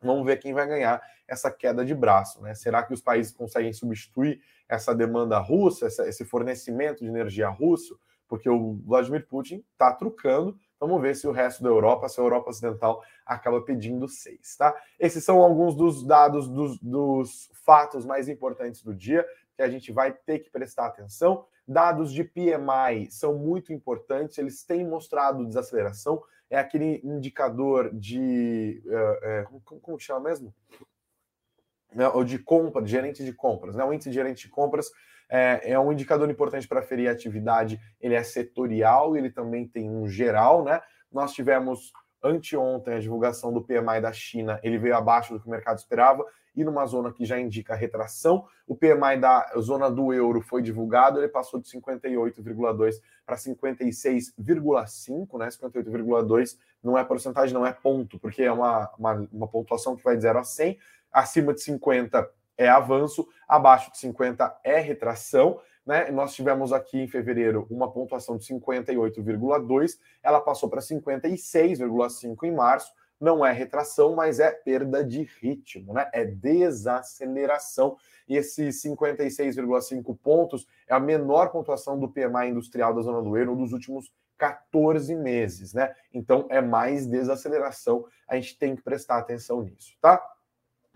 Vamos 0.00 0.24
ver 0.24 0.38
quem 0.38 0.52
vai 0.52 0.66
ganhar 0.66 1.02
essa 1.26 1.50
queda 1.50 1.84
de 1.84 1.94
braço. 1.94 2.40
Né? 2.40 2.54
Será 2.54 2.82
que 2.82 2.94
os 2.94 3.00
países 3.00 3.32
conseguem 3.32 3.72
substituir 3.72 4.40
essa 4.68 4.94
demanda 4.94 5.38
russa, 5.38 5.86
esse 5.86 6.24
fornecimento 6.24 7.00
de 7.00 7.10
energia 7.10 7.48
russo? 7.48 7.98
Porque 8.28 8.48
o 8.48 8.74
Vladimir 8.84 9.26
Putin 9.26 9.64
está 9.72 9.92
trucando. 9.92 10.58
Vamos 10.78 11.00
ver 11.00 11.16
se 11.16 11.26
o 11.26 11.32
resto 11.32 11.62
da 11.62 11.68
Europa, 11.68 12.08
se 12.08 12.20
a 12.20 12.22
Europa 12.22 12.50
Ocidental 12.50 13.02
acaba 13.26 13.60
pedindo 13.62 14.06
seis. 14.06 14.56
Tá? 14.56 14.74
Esses 14.98 15.24
são 15.24 15.42
alguns 15.42 15.74
dos 15.74 16.04
dados, 16.04 16.48
dos, 16.48 16.78
dos 16.78 17.50
fatos 17.64 18.04
mais 18.06 18.28
importantes 18.28 18.82
do 18.82 18.94
dia 18.94 19.26
que 19.56 19.62
a 19.62 19.68
gente 19.68 19.90
vai 19.90 20.12
ter 20.12 20.38
que 20.38 20.50
prestar 20.50 20.86
atenção. 20.86 21.44
Dados 21.66 22.12
de 22.12 22.22
PMI 22.22 23.10
são 23.10 23.34
muito 23.34 23.72
importantes, 23.72 24.38
eles 24.38 24.64
têm 24.64 24.86
mostrado 24.86 25.44
desaceleração. 25.44 26.22
É 26.50 26.58
aquele 26.58 27.00
indicador 27.04 27.90
de. 27.94 28.82
É, 29.22 29.44
como, 29.44 29.80
como 29.80 30.00
chama 30.00 30.28
mesmo? 30.28 30.54
né, 31.94 32.08
ou 32.08 32.24
de 32.24 32.38
compra, 32.38 32.82
de 32.82 32.90
gerente 32.90 33.24
de 33.24 33.32
compras. 33.32 33.74
Né? 33.74 33.84
O 33.84 33.92
índice 33.92 34.10
de 34.10 34.14
gerente 34.14 34.46
de 34.46 34.48
compras 34.48 34.90
é, 35.28 35.72
é 35.72 35.78
um 35.78 35.92
indicador 35.92 36.30
importante 36.30 36.66
para 36.66 36.82
ferir 36.82 37.08
a 37.08 37.12
atividade, 37.12 37.80
ele 38.00 38.14
é 38.14 38.22
setorial, 38.22 39.16
ele 39.16 39.30
também 39.30 39.66
tem 39.66 39.90
um 39.90 40.08
geral. 40.08 40.64
Né? 40.64 40.80
Nós 41.10 41.32
tivemos 41.32 41.92
anteontem 42.22 42.94
a 42.94 43.00
divulgação 43.00 43.52
do 43.52 43.62
PMI 43.62 44.00
da 44.00 44.12
China, 44.12 44.58
ele 44.62 44.78
veio 44.78 44.96
abaixo 44.96 45.32
do 45.32 45.40
que 45.40 45.46
o 45.46 45.50
mercado 45.50 45.78
esperava 45.78 46.24
e 46.54 46.64
numa 46.64 46.84
zona 46.86 47.12
que 47.12 47.24
já 47.24 47.38
indica 47.38 47.74
retração. 47.74 48.44
O 48.66 48.74
PMI 48.74 49.18
da 49.20 49.52
zona 49.60 49.90
do 49.90 50.12
euro 50.12 50.40
foi 50.40 50.60
divulgado, 50.60 51.20
ele 51.20 51.28
passou 51.28 51.60
de 51.60 51.68
58,2 51.68 53.00
para 53.24 53.36
56,5, 53.36 55.38
né? 55.38 55.48
58,2 55.48 56.58
não 56.82 56.98
é 56.98 57.04
porcentagem, 57.04 57.54
não 57.54 57.64
é 57.64 57.72
ponto, 57.72 58.18
porque 58.18 58.42
é 58.42 58.50
uma, 58.50 58.90
uma, 58.98 59.28
uma 59.32 59.48
pontuação 59.48 59.94
que 59.94 60.02
vai 60.02 60.16
de 60.16 60.22
0 60.22 60.38
a 60.38 60.44
100 60.44 60.78
acima 61.12 61.54
de 61.54 61.62
50 61.62 62.28
é 62.56 62.68
avanço, 62.68 63.28
abaixo 63.46 63.92
de 63.92 63.98
50 63.98 64.60
é 64.64 64.80
retração. 64.80 65.60
Né? 65.88 66.10
Nós 66.10 66.34
tivemos 66.34 66.70
aqui 66.70 66.98
em 66.98 67.08
fevereiro 67.08 67.66
uma 67.70 67.90
pontuação 67.90 68.36
de 68.36 68.44
58,2, 68.44 69.98
ela 70.22 70.38
passou 70.38 70.68
para 70.68 70.82
56,5 70.82 72.44
em 72.44 72.54
março. 72.54 72.92
Não 73.18 73.44
é 73.44 73.50
retração, 73.52 74.14
mas 74.14 74.38
é 74.38 74.50
perda 74.50 75.02
de 75.02 75.22
ritmo, 75.40 75.94
né? 75.94 76.08
É 76.12 76.26
desaceleração. 76.26 77.96
E 78.28 78.36
esses 78.36 78.82
56,5 78.82 80.16
pontos 80.22 80.68
é 80.86 80.94
a 80.94 81.00
menor 81.00 81.50
pontuação 81.50 81.98
do 81.98 82.06
PMI 82.06 82.50
industrial 82.50 82.94
da 82.94 83.00
zona 83.00 83.22
do 83.22 83.36
euro 83.36 83.56
dos 83.56 83.72
últimos 83.72 84.12
14 84.36 85.16
meses, 85.16 85.72
né? 85.72 85.94
Então 86.12 86.46
é 86.50 86.60
mais 86.60 87.06
desaceleração. 87.06 88.04
A 88.28 88.36
gente 88.36 88.58
tem 88.58 88.76
que 88.76 88.82
prestar 88.82 89.16
atenção 89.18 89.62
nisso, 89.62 89.96
tá? 90.02 90.22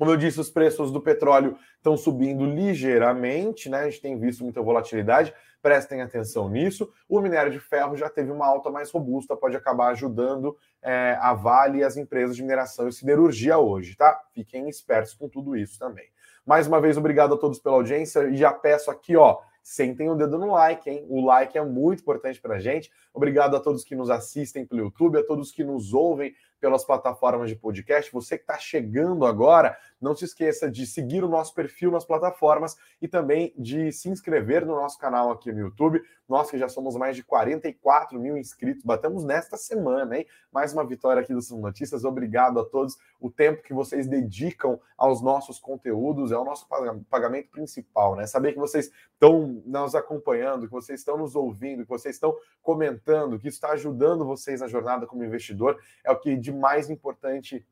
Como 0.02 0.10
eu 0.10 0.16
disse, 0.16 0.40
os 0.40 0.50
preços 0.50 0.90
do 0.90 1.00
petróleo 1.00 1.56
estão 1.76 1.96
subindo 1.96 2.44
ligeiramente, 2.44 3.68
né? 3.68 3.82
A 3.82 3.84
gente 3.84 4.00
tem 4.00 4.18
visto 4.18 4.42
muita 4.42 4.60
volatilidade, 4.60 5.32
prestem 5.62 6.02
atenção 6.02 6.48
nisso. 6.48 6.92
O 7.08 7.20
minério 7.20 7.52
de 7.52 7.60
ferro 7.60 7.96
já 7.96 8.10
teve 8.10 8.32
uma 8.32 8.44
alta 8.44 8.68
mais 8.68 8.90
robusta, 8.90 9.36
pode 9.36 9.56
acabar 9.56 9.92
ajudando 9.92 10.56
é, 10.82 11.16
a 11.20 11.32
Vale 11.34 11.78
e 11.78 11.84
as 11.84 11.96
empresas 11.96 12.34
de 12.34 12.42
mineração 12.42 12.88
e 12.88 12.92
siderurgia 12.92 13.58
hoje, 13.58 13.94
tá? 13.94 14.20
Fiquem 14.34 14.68
espertos 14.68 15.14
com 15.14 15.28
tudo 15.28 15.56
isso 15.56 15.78
também. 15.78 16.06
Mais 16.44 16.66
uma 16.66 16.80
vez, 16.80 16.96
obrigado 16.96 17.34
a 17.34 17.38
todos 17.38 17.60
pela 17.60 17.76
audiência 17.76 18.28
e 18.28 18.36
já 18.36 18.52
peço 18.52 18.90
aqui, 18.90 19.16
ó, 19.16 19.38
sentem 19.62 20.10
o 20.10 20.16
dedo 20.16 20.36
no 20.36 20.50
like, 20.50 20.90
hein? 20.90 21.06
O 21.08 21.24
like 21.24 21.56
é 21.56 21.64
muito 21.64 22.00
importante 22.00 22.40
para 22.40 22.56
a 22.56 22.58
gente. 22.58 22.90
Obrigado 23.14 23.54
a 23.54 23.60
todos 23.60 23.84
que 23.84 23.94
nos 23.94 24.10
assistem 24.10 24.66
pelo 24.66 24.80
YouTube, 24.80 25.20
a 25.20 25.24
todos 25.24 25.52
que 25.52 25.62
nos 25.62 25.94
ouvem 25.94 26.34
pelas 26.62 26.84
plataformas 26.84 27.50
de 27.50 27.56
podcast. 27.56 28.12
Você 28.12 28.38
que 28.38 28.44
está 28.44 28.56
chegando 28.56 29.26
agora, 29.26 29.76
não 30.00 30.14
se 30.14 30.24
esqueça 30.24 30.70
de 30.70 30.86
seguir 30.86 31.24
o 31.24 31.28
nosso 31.28 31.52
perfil 31.52 31.90
nas 31.90 32.04
plataformas 32.04 32.76
e 33.00 33.08
também 33.08 33.52
de 33.58 33.90
se 33.90 34.08
inscrever 34.08 34.64
no 34.64 34.76
nosso 34.76 34.96
canal 34.96 35.32
aqui 35.32 35.50
no 35.50 35.58
YouTube. 35.58 36.00
Nós 36.28 36.48
que 36.48 36.56
já 36.56 36.68
somos 36.68 36.94
mais 36.96 37.16
de 37.16 37.24
44 37.24 38.18
mil 38.18 38.36
inscritos, 38.36 38.84
batemos 38.84 39.24
nesta 39.24 39.56
semana, 39.56 40.16
hein? 40.16 40.26
Mais 40.52 40.72
uma 40.72 40.86
vitória 40.86 41.20
aqui 41.20 41.34
do 41.34 41.42
São 41.42 41.58
Notícias. 41.58 42.04
Obrigado 42.04 42.60
a 42.60 42.64
todos. 42.64 42.96
O 43.20 43.28
tempo 43.28 43.62
que 43.62 43.74
vocês 43.74 44.06
dedicam 44.06 44.80
aos 44.96 45.20
nossos 45.20 45.58
conteúdos 45.58 46.30
é 46.30 46.36
o 46.36 46.44
nosso 46.44 46.66
pagamento 47.10 47.50
principal, 47.50 48.14
né? 48.14 48.24
Saber 48.26 48.52
que 48.52 48.58
vocês 48.58 48.90
estão 49.12 49.62
nos 49.66 49.96
acompanhando, 49.96 50.66
que 50.66 50.72
vocês 50.72 51.00
estão 51.00 51.18
nos 51.18 51.34
ouvindo, 51.34 51.82
que 51.82 51.88
vocês 51.88 52.14
estão 52.14 52.36
comentando, 52.62 53.38
que 53.38 53.48
isso 53.48 53.56
está 53.56 53.72
ajudando 53.72 54.24
vocês 54.24 54.60
na 54.60 54.68
jornada 54.68 55.06
como 55.06 55.24
investidor, 55.24 55.76
é 56.04 56.12
o 56.12 56.18
que 56.18 56.36
de 56.36 56.51
mais 56.52 56.90
importante 56.90 57.66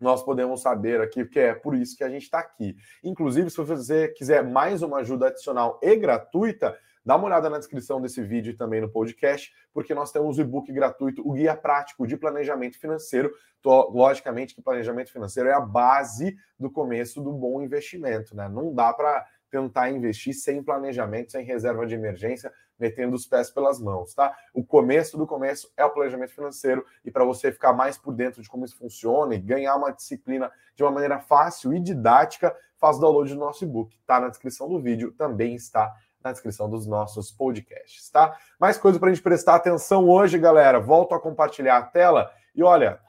nós 0.00 0.22
podemos 0.22 0.62
saber 0.62 1.00
aqui, 1.00 1.24
porque 1.24 1.40
é 1.40 1.54
por 1.54 1.74
isso 1.74 1.96
que 1.96 2.04
a 2.04 2.08
gente 2.08 2.22
está 2.22 2.38
aqui. 2.38 2.76
Inclusive, 3.02 3.50
se 3.50 3.56
você 3.56 4.08
quiser 4.08 4.44
mais 4.44 4.82
uma 4.82 4.98
ajuda 4.98 5.26
adicional 5.26 5.78
e 5.82 5.96
gratuita, 5.96 6.78
dá 7.04 7.16
uma 7.16 7.26
olhada 7.26 7.50
na 7.50 7.58
descrição 7.58 8.00
desse 8.00 8.22
vídeo 8.22 8.50
e 8.52 8.56
também 8.56 8.80
no 8.80 8.88
podcast, 8.88 9.52
porque 9.72 9.94
nós 9.94 10.12
temos 10.12 10.38
o 10.38 10.40
e-book 10.40 10.70
gratuito, 10.72 11.26
o 11.26 11.32
Guia 11.32 11.56
Prático 11.56 12.06
de 12.06 12.16
Planejamento 12.16 12.78
Financeiro. 12.78 13.32
Tô, 13.60 13.90
logicamente 13.90 14.54
que 14.54 14.62
planejamento 14.62 15.10
financeiro 15.10 15.48
é 15.48 15.52
a 15.52 15.60
base 15.60 16.36
do 16.58 16.70
começo 16.70 17.20
do 17.20 17.32
bom 17.32 17.60
investimento, 17.60 18.36
né? 18.36 18.48
Não 18.48 18.72
dá 18.72 18.92
para 18.92 19.26
tentar 19.50 19.90
investir 19.90 20.34
sem 20.34 20.62
planejamento, 20.62 21.32
sem 21.32 21.44
reserva 21.44 21.86
de 21.86 21.94
emergência, 21.94 22.52
metendo 22.78 23.16
os 23.16 23.26
pés 23.26 23.50
pelas 23.50 23.80
mãos, 23.80 24.14
tá? 24.14 24.36
O 24.54 24.64
começo 24.64 25.16
do 25.16 25.26
começo 25.26 25.72
é 25.76 25.84
o 25.84 25.90
planejamento 25.90 26.32
financeiro 26.32 26.84
e 27.04 27.10
para 27.10 27.24
você 27.24 27.50
ficar 27.50 27.72
mais 27.72 27.98
por 27.98 28.14
dentro 28.14 28.40
de 28.42 28.48
como 28.48 28.64
isso 28.64 28.78
funciona 28.78 29.34
e 29.34 29.38
ganhar 29.38 29.74
uma 29.76 29.90
disciplina 29.90 30.50
de 30.76 30.82
uma 30.82 30.92
maneira 30.92 31.18
fácil 31.18 31.74
e 31.74 31.80
didática, 31.80 32.56
faz 32.76 32.96
o 32.96 33.00
download 33.00 33.32
do 33.34 33.40
nosso 33.40 33.64
e-book, 33.64 33.98
tá 34.06 34.20
na 34.20 34.28
descrição 34.28 34.68
do 34.68 34.80
vídeo, 34.80 35.12
também 35.12 35.54
está 35.54 35.92
na 36.22 36.32
descrição 36.32 36.68
dos 36.68 36.86
nossos 36.86 37.30
podcasts, 37.30 38.10
tá? 38.10 38.36
Mais 38.58 38.76
coisa 38.76 38.98
para 38.98 39.10
a 39.10 39.12
gente 39.12 39.22
prestar 39.22 39.56
atenção 39.56 40.08
hoje, 40.08 40.38
galera. 40.38 40.78
Volto 40.78 41.14
a 41.14 41.20
compartilhar 41.20 41.78
a 41.78 41.82
tela 41.82 42.30
e 42.54 42.62
olha, 42.62 43.00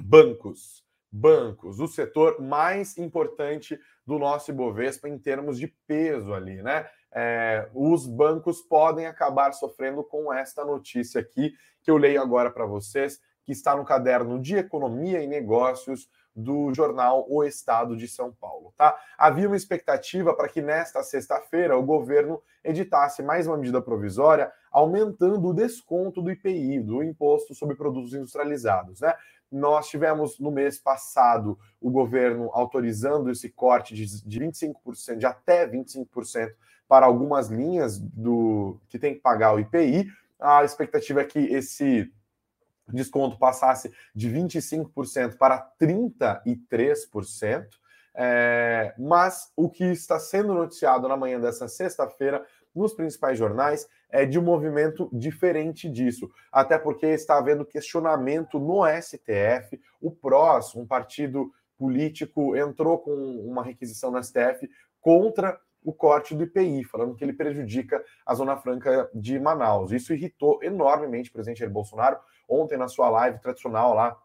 bancos, 0.00 0.81
bancos, 1.12 1.78
o 1.78 1.86
setor 1.86 2.40
mais 2.40 2.96
importante 2.96 3.78
do 4.06 4.18
nosso 4.18 4.50
Ibovespa 4.50 5.08
em 5.08 5.18
termos 5.18 5.58
de 5.58 5.68
peso 5.86 6.32
ali, 6.32 6.62
né? 6.62 6.88
É, 7.14 7.68
os 7.74 8.06
bancos 8.06 8.62
podem 8.62 9.06
acabar 9.06 9.52
sofrendo 9.52 10.02
com 10.02 10.32
esta 10.32 10.64
notícia 10.64 11.20
aqui, 11.20 11.52
que 11.82 11.90
eu 11.90 11.98
leio 11.98 12.22
agora 12.22 12.50
para 12.50 12.64
vocês, 12.64 13.20
que 13.44 13.52
está 13.52 13.76
no 13.76 13.84
caderno 13.84 14.40
de 14.40 14.56
Economia 14.56 15.22
e 15.22 15.26
Negócios 15.26 16.08
do 16.34 16.72
jornal 16.72 17.26
O 17.28 17.44
Estado 17.44 17.94
de 17.94 18.08
São 18.08 18.32
Paulo. 18.32 18.72
Tá? 18.76 18.98
Havia 19.18 19.46
uma 19.46 19.56
expectativa 19.56 20.34
para 20.34 20.48
que 20.48 20.62
nesta 20.62 21.02
sexta-feira 21.02 21.76
o 21.76 21.82
governo 21.82 22.42
editasse 22.64 23.22
mais 23.22 23.46
uma 23.46 23.58
medida 23.58 23.82
provisória 23.82 24.50
aumentando 24.70 25.48
o 25.48 25.52
desconto 25.52 26.22
do 26.22 26.30
IPI, 26.30 26.80
do 26.80 27.02
Imposto 27.02 27.54
sobre 27.54 27.76
Produtos 27.76 28.14
Industrializados. 28.14 29.00
Né? 29.00 29.14
Nós 29.52 29.88
tivemos 29.88 30.38
no 30.38 30.50
mês 30.50 30.78
passado 30.78 31.58
o 31.80 31.90
governo 31.90 32.50
autorizando 32.52 33.30
esse 33.30 33.50
corte 33.50 33.94
de, 33.94 34.26
de 34.26 34.40
25%, 34.40 35.16
de 35.18 35.26
até 35.26 35.68
25% 35.68 36.54
para 36.88 37.06
algumas 37.06 37.48
linhas 37.48 37.98
do 37.98 38.80
que 38.88 38.98
tem 38.98 39.14
que 39.14 39.20
pagar 39.20 39.54
o 39.54 39.60
IPI. 39.60 40.10
A 40.40 40.64
expectativa 40.64 41.20
é 41.20 41.24
que 41.24 41.38
esse 41.38 42.10
desconto 42.88 43.38
passasse 43.38 43.92
de 44.14 44.30
25% 44.30 45.36
para 45.36 45.70
33%. 45.80 47.66
É, 48.14 48.94
mas 48.98 49.50
o 49.56 49.70
que 49.70 49.84
está 49.84 50.18
sendo 50.18 50.52
noticiado 50.52 51.08
na 51.08 51.16
manhã 51.16 51.40
dessa 51.40 51.66
sexta-feira 51.66 52.44
nos 52.74 52.94
principais 52.94 53.38
jornais 53.38 53.86
é 54.10 54.24
de 54.26 54.38
um 54.38 54.42
movimento 54.42 55.08
diferente 55.12 55.88
disso, 55.88 56.30
até 56.50 56.78
porque 56.78 57.06
está 57.06 57.38
havendo 57.38 57.64
questionamento 57.64 58.58
no 58.58 58.82
STF. 58.86 59.80
O 60.00 60.10
PROS, 60.10 60.74
um 60.74 60.86
partido 60.86 61.50
político, 61.78 62.56
entrou 62.56 62.98
com 62.98 63.12
uma 63.46 63.64
requisição 63.64 64.10
no 64.10 64.22
STF 64.22 64.68
contra 65.00 65.58
o 65.84 65.92
corte 65.92 66.34
do 66.34 66.44
IPI, 66.44 66.84
falando 66.84 67.14
que 67.16 67.24
ele 67.24 67.32
prejudica 67.32 68.02
a 68.24 68.34
Zona 68.34 68.56
Franca 68.56 69.10
de 69.14 69.38
Manaus. 69.38 69.90
Isso 69.90 70.14
irritou 70.14 70.62
enormemente 70.62 71.30
o 71.30 71.32
presidente 71.32 71.58
Jair 71.58 71.72
Bolsonaro. 71.72 72.18
Ontem, 72.48 72.76
na 72.76 72.86
sua 72.86 73.10
live 73.10 73.40
tradicional 73.40 73.94
lá 73.94 74.16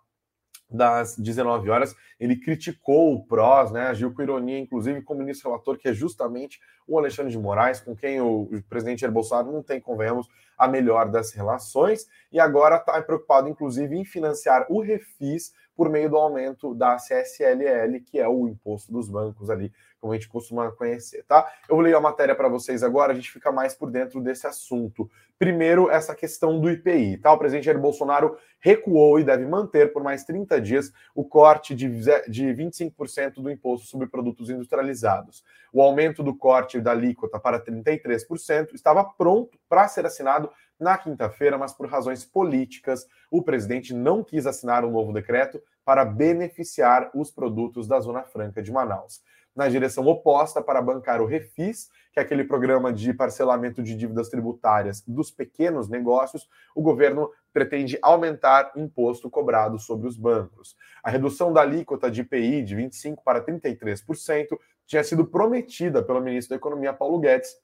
das 0.69 1.17
19 1.17 1.69
horas, 1.69 1.95
ele 2.19 2.35
criticou 2.35 3.13
o 3.13 3.25
PROS, 3.25 3.71
né, 3.71 3.87
agiu 3.87 4.13
com 4.13 4.21
ironia, 4.21 4.59
inclusive, 4.59 5.01
com 5.01 5.13
o 5.13 5.17
ministro 5.17 5.49
relator, 5.49 5.77
que 5.77 5.87
é 5.87 5.93
justamente 5.93 6.59
o 6.87 6.97
Alexandre 6.97 7.31
de 7.31 7.37
Moraes, 7.37 7.79
com 7.79 7.95
quem 7.95 8.19
o, 8.21 8.49
presidente 8.69 9.01
Jair 9.01 9.13
Bolsonaro 9.13 9.51
não 9.51 9.63
tem, 9.63 9.79
convenhamos, 9.79 10.27
a 10.57 10.67
melhor 10.67 11.09
das 11.09 11.31
relações, 11.31 12.07
e 12.31 12.39
agora 12.39 12.77
está 12.77 13.01
preocupado, 13.01 13.47
inclusive, 13.47 13.95
em 13.95 14.03
financiar 14.03 14.65
o 14.69 14.81
refis 14.81 15.53
por 15.75 15.89
meio 15.89 16.09
do 16.09 16.17
aumento 16.17 16.73
da 16.73 16.97
CSLL, 16.97 18.01
que 18.03 18.19
é 18.19 18.27
o 18.27 18.47
imposto 18.47 18.91
dos 18.91 19.07
bancos 19.07 19.49
ali, 19.49 19.71
como 19.99 20.13
a 20.13 20.15
gente 20.15 20.29
costuma 20.29 20.71
conhecer, 20.71 21.23
tá? 21.23 21.51
Eu 21.67 21.75
vou 21.75 21.83
ler 21.83 21.95
a 21.95 22.01
matéria 22.01 22.35
para 22.35 22.47
vocês 22.47 22.83
agora, 22.83 23.11
a 23.11 23.15
gente 23.15 23.31
fica 23.31 23.51
mais 23.51 23.73
por 23.73 23.89
dentro 23.89 24.21
desse 24.21 24.45
assunto. 24.45 25.09
Primeiro, 25.39 25.89
essa 25.89 26.15
questão 26.15 26.59
do 26.59 26.69
IPI, 26.69 27.17
tá? 27.17 27.31
O 27.31 27.37
presidente 27.37 27.65
Jair 27.65 27.79
Bolsonaro 27.79 28.37
recuou 28.59 29.19
e 29.19 29.23
deve 29.23 29.45
manter 29.45 29.93
por 29.93 30.03
mais 30.03 30.23
30 30.23 30.59
dias 30.61 30.91
o 31.13 31.23
corte 31.23 31.75
de, 31.75 31.87
de 32.27 32.45
25% 32.47 33.35
do 33.35 33.51
imposto 33.51 33.87
sobre 33.87 34.07
produtos 34.07 34.49
industrializados. 34.49 35.43
O 35.71 35.81
aumento 35.81 36.23
do 36.23 36.35
corte 36.35 36.79
da 36.79 36.91
alíquota 36.91 37.39
para 37.39 37.63
33% 37.63 38.73
estava 38.73 39.03
pronto 39.03 39.59
para 39.69 39.87
ser 39.87 40.05
assinado 40.05 40.49
na 40.79 40.97
quinta-feira, 40.97 41.57
mas 41.57 41.73
por 41.73 41.87
razões 41.87 42.23
políticas, 42.23 43.07
o 43.31 43.41
presidente 43.41 43.93
não 43.93 44.23
quis 44.23 44.45
assinar 44.45 44.85
um 44.85 44.91
novo 44.91 45.11
decreto 45.11 45.61
para 45.83 46.05
beneficiar 46.05 47.09
os 47.15 47.31
produtos 47.31 47.87
da 47.87 47.99
Zona 47.99 48.23
Franca 48.23 48.61
de 48.61 48.71
Manaus. 48.71 49.21
Na 49.57 49.67
direção 49.67 50.05
oposta 50.05 50.61
para 50.61 50.79
bancar 50.83 51.19
o 51.19 51.25
Refis, 51.25 51.89
que 52.13 52.19
é 52.19 52.21
aquele 52.21 52.43
programa 52.43 52.93
de 52.93 53.11
parcelamento 53.11 53.81
de 53.81 53.95
dívidas 53.95 54.29
tributárias 54.29 55.03
dos 55.07 55.31
pequenos 55.31 55.89
negócios, 55.89 56.47
o 56.75 56.81
governo 56.83 57.31
pretende 57.51 57.97
aumentar 58.03 58.71
o 58.75 58.79
imposto 58.79 59.31
cobrado 59.31 59.79
sobre 59.79 60.07
os 60.07 60.15
bancos. 60.15 60.75
A 61.03 61.09
redução 61.09 61.51
da 61.51 61.61
alíquota 61.61 62.11
de 62.11 62.21
IPI 62.21 62.61
de 62.61 62.75
25% 62.75 63.15
para 63.25 63.43
33% 63.43 64.59
tinha 64.85 65.03
sido 65.03 65.25
prometida 65.25 66.03
pelo 66.03 66.21
ministro 66.21 66.51
da 66.51 66.57
Economia, 66.57 66.93
Paulo 66.93 67.17
Guedes, 67.17 67.55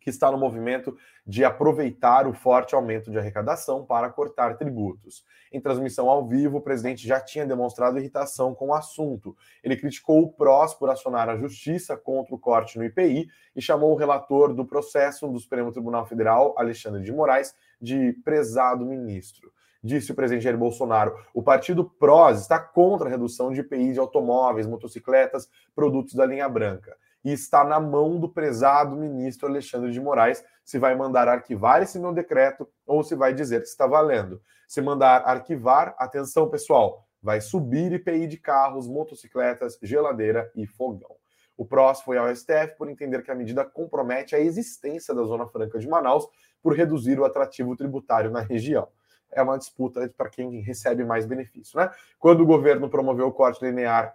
que 0.00 0.10
está 0.10 0.30
no 0.30 0.38
movimento 0.38 0.96
de 1.26 1.44
aproveitar 1.44 2.26
o 2.26 2.32
forte 2.32 2.74
aumento 2.74 3.10
de 3.10 3.18
arrecadação 3.18 3.84
para 3.84 4.08
cortar 4.08 4.56
tributos. 4.56 5.24
Em 5.52 5.60
transmissão 5.60 6.08
ao 6.08 6.26
vivo, 6.26 6.58
o 6.58 6.60
presidente 6.60 7.06
já 7.06 7.20
tinha 7.20 7.46
demonstrado 7.46 7.98
irritação 7.98 8.54
com 8.54 8.68
o 8.68 8.74
assunto. 8.74 9.36
Ele 9.62 9.76
criticou 9.76 10.22
o 10.22 10.32
PROS 10.32 10.74
por 10.74 10.90
acionar 10.90 11.28
a 11.28 11.36
justiça 11.36 11.96
contra 11.96 12.34
o 12.34 12.38
corte 12.38 12.78
no 12.78 12.84
IPI 12.84 13.28
e 13.54 13.60
chamou 13.60 13.92
o 13.92 13.96
relator 13.96 14.54
do 14.54 14.64
processo 14.64 15.28
do 15.28 15.38
Supremo 15.38 15.72
Tribunal 15.72 16.06
Federal, 16.06 16.54
Alexandre 16.56 17.02
de 17.02 17.12
Moraes, 17.12 17.54
de 17.80 18.12
prezado 18.24 18.84
ministro. 18.84 19.52
Disse 19.82 20.10
o 20.10 20.14
presidente 20.14 20.42
Jair 20.42 20.58
Bolsonaro: 20.58 21.14
o 21.32 21.42
partido 21.42 21.84
PROS 21.84 22.40
está 22.40 22.58
contra 22.58 23.06
a 23.06 23.10
redução 23.10 23.52
de 23.52 23.60
IPI 23.60 23.92
de 23.92 24.00
automóveis, 24.00 24.66
motocicletas, 24.66 25.48
produtos 25.74 26.14
da 26.14 26.26
linha 26.26 26.48
branca 26.48 26.96
e 27.24 27.32
está 27.32 27.64
na 27.64 27.80
mão 27.80 28.18
do 28.18 28.28
prezado 28.28 28.96
ministro 28.96 29.48
Alexandre 29.48 29.90
de 29.90 30.00
Moraes 30.00 30.44
se 30.64 30.78
vai 30.78 30.94
mandar 30.94 31.28
arquivar 31.28 31.82
esse 31.82 31.98
meu 31.98 32.12
decreto 32.12 32.68
ou 32.86 33.02
se 33.02 33.14
vai 33.14 33.32
dizer 33.32 33.60
que 33.60 33.68
está 33.68 33.86
valendo. 33.86 34.40
Se 34.66 34.80
mandar 34.80 35.22
arquivar, 35.26 35.94
atenção 35.98 36.48
pessoal, 36.48 37.06
vai 37.22 37.40
subir 37.40 37.92
IPI 37.92 38.26
de 38.26 38.36
carros, 38.38 38.86
motocicletas, 38.86 39.78
geladeira 39.82 40.50
e 40.54 40.66
fogão. 40.66 41.16
O 41.56 41.64
PROS 41.64 42.02
foi 42.02 42.16
ao 42.16 42.34
STF 42.34 42.76
por 42.76 42.88
entender 42.88 43.22
que 43.22 43.30
a 43.32 43.34
medida 43.34 43.64
compromete 43.64 44.36
a 44.36 44.40
existência 44.40 45.12
da 45.12 45.24
Zona 45.24 45.46
Franca 45.48 45.78
de 45.78 45.88
Manaus 45.88 46.28
por 46.62 46.74
reduzir 46.74 47.18
o 47.18 47.24
atrativo 47.24 47.74
tributário 47.74 48.30
na 48.30 48.40
região. 48.40 48.86
É 49.32 49.42
uma 49.42 49.58
disputa 49.58 50.08
para 50.16 50.30
quem 50.30 50.60
recebe 50.60 51.04
mais 51.04 51.26
benefício. 51.26 51.78
Né? 51.78 51.90
Quando 52.18 52.42
o 52.42 52.46
governo 52.46 52.88
promoveu 52.88 53.26
o 53.26 53.32
corte 53.32 53.64
linear 53.64 54.14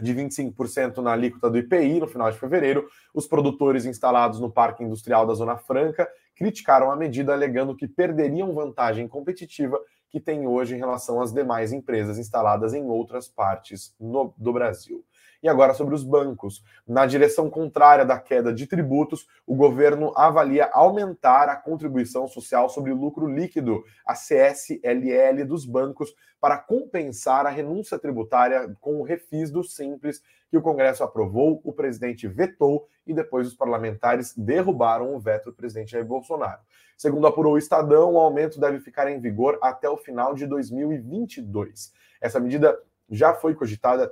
de 0.00 0.14
25% 0.14 0.98
na 0.98 1.12
alíquota 1.12 1.48
do 1.48 1.58
IPI 1.58 2.00
no 2.00 2.06
final 2.06 2.30
de 2.30 2.38
fevereiro, 2.38 2.86
os 3.14 3.26
produtores 3.26 3.84
instalados 3.84 4.38
no 4.40 4.50
Parque 4.50 4.84
Industrial 4.84 5.26
da 5.26 5.34
Zona 5.34 5.56
Franca 5.56 6.08
criticaram 6.34 6.90
a 6.90 6.96
medida, 6.96 7.32
alegando 7.32 7.74
que 7.74 7.88
perderiam 7.88 8.52
vantagem 8.52 9.08
competitiva 9.08 9.80
que 10.10 10.20
tem 10.20 10.46
hoje 10.46 10.74
em 10.74 10.78
relação 10.78 11.20
às 11.20 11.32
demais 11.32 11.72
empresas 11.72 12.18
instaladas 12.18 12.74
em 12.74 12.84
outras 12.84 13.28
partes 13.28 13.94
no, 13.98 14.32
do 14.36 14.52
Brasil. 14.52 15.04
E 15.42 15.48
agora 15.48 15.74
sobre 15.74 15.94
os 15.94 16.02
bancos. 16.02 16.62
Na 16.86 17.06
direção 17.06 17.50
contrária 17.50 18.04
da 18.04 18.18
queda 18.18 18.52
de 18.52 18.66
tributos, 18.66 19.26
o 19.46 19.54
governo 19.54 20.12
avalia 20.16 20.70
aumentar 20.72 21.48
a 21.48 21.56
contribuição 21.56 22.26
social 22.26 22.68
sobre 22.68 22.92
lucro 22.92 23.26
líquido, 23.26 23.84
a 24.06 24.14
CSLL 24.14 25.44
dos 25.46 25.64
bancos, 25.64 26.14
para 26.40 26.58
compensar 26.58 27.46
a 27.46 27.50
renúncia 27.50 27.98
tributária 27.98 28.76
com 28.80 29.00
o 29.00 29.02
refis 29.02 29.50
do 29.50 29.64
Simples, 29.64 30.22
que 30.50 30.56
o 30.56 30.62
Congresso 30.62 31.02
aprovou, 31.02 31.60
o 31.64 31.72
presidente 31.72 32.28
vetou 32.28 32.86
e 33.06 33.12
depois 33.12 33.46
os 33.46 33.54
parlamentares 33.54 34.34
derrubaram 34.36 35.14
o 35.14 35.18
veto 35.18 35.46
do 35.46 35.56
presidente 35.56 35.92
Jair 35.92 36.04
Bolsonaro. 36.04 36.60
Segundo 36.96 37.26
apurou 37.26 37.54
o 37.54 37.58
Estadão, 37.58 38.14
o 38.14 38.18
aumento 38.18 38.58
deve 38.58 38.80
ficar 38.80 39.10
em 39.10 39.20
vigor 39.20 39.58
até 39.62 39.88
o 39.88 39.96
final 39.96 40.34
de 40.34 40.46
2022. 40.46 41.92
Essa 42.20 42.40
medida 42.40 42.78
já 43.10 43.34
foi 43.34 43.54
cogitada 43.54 44.10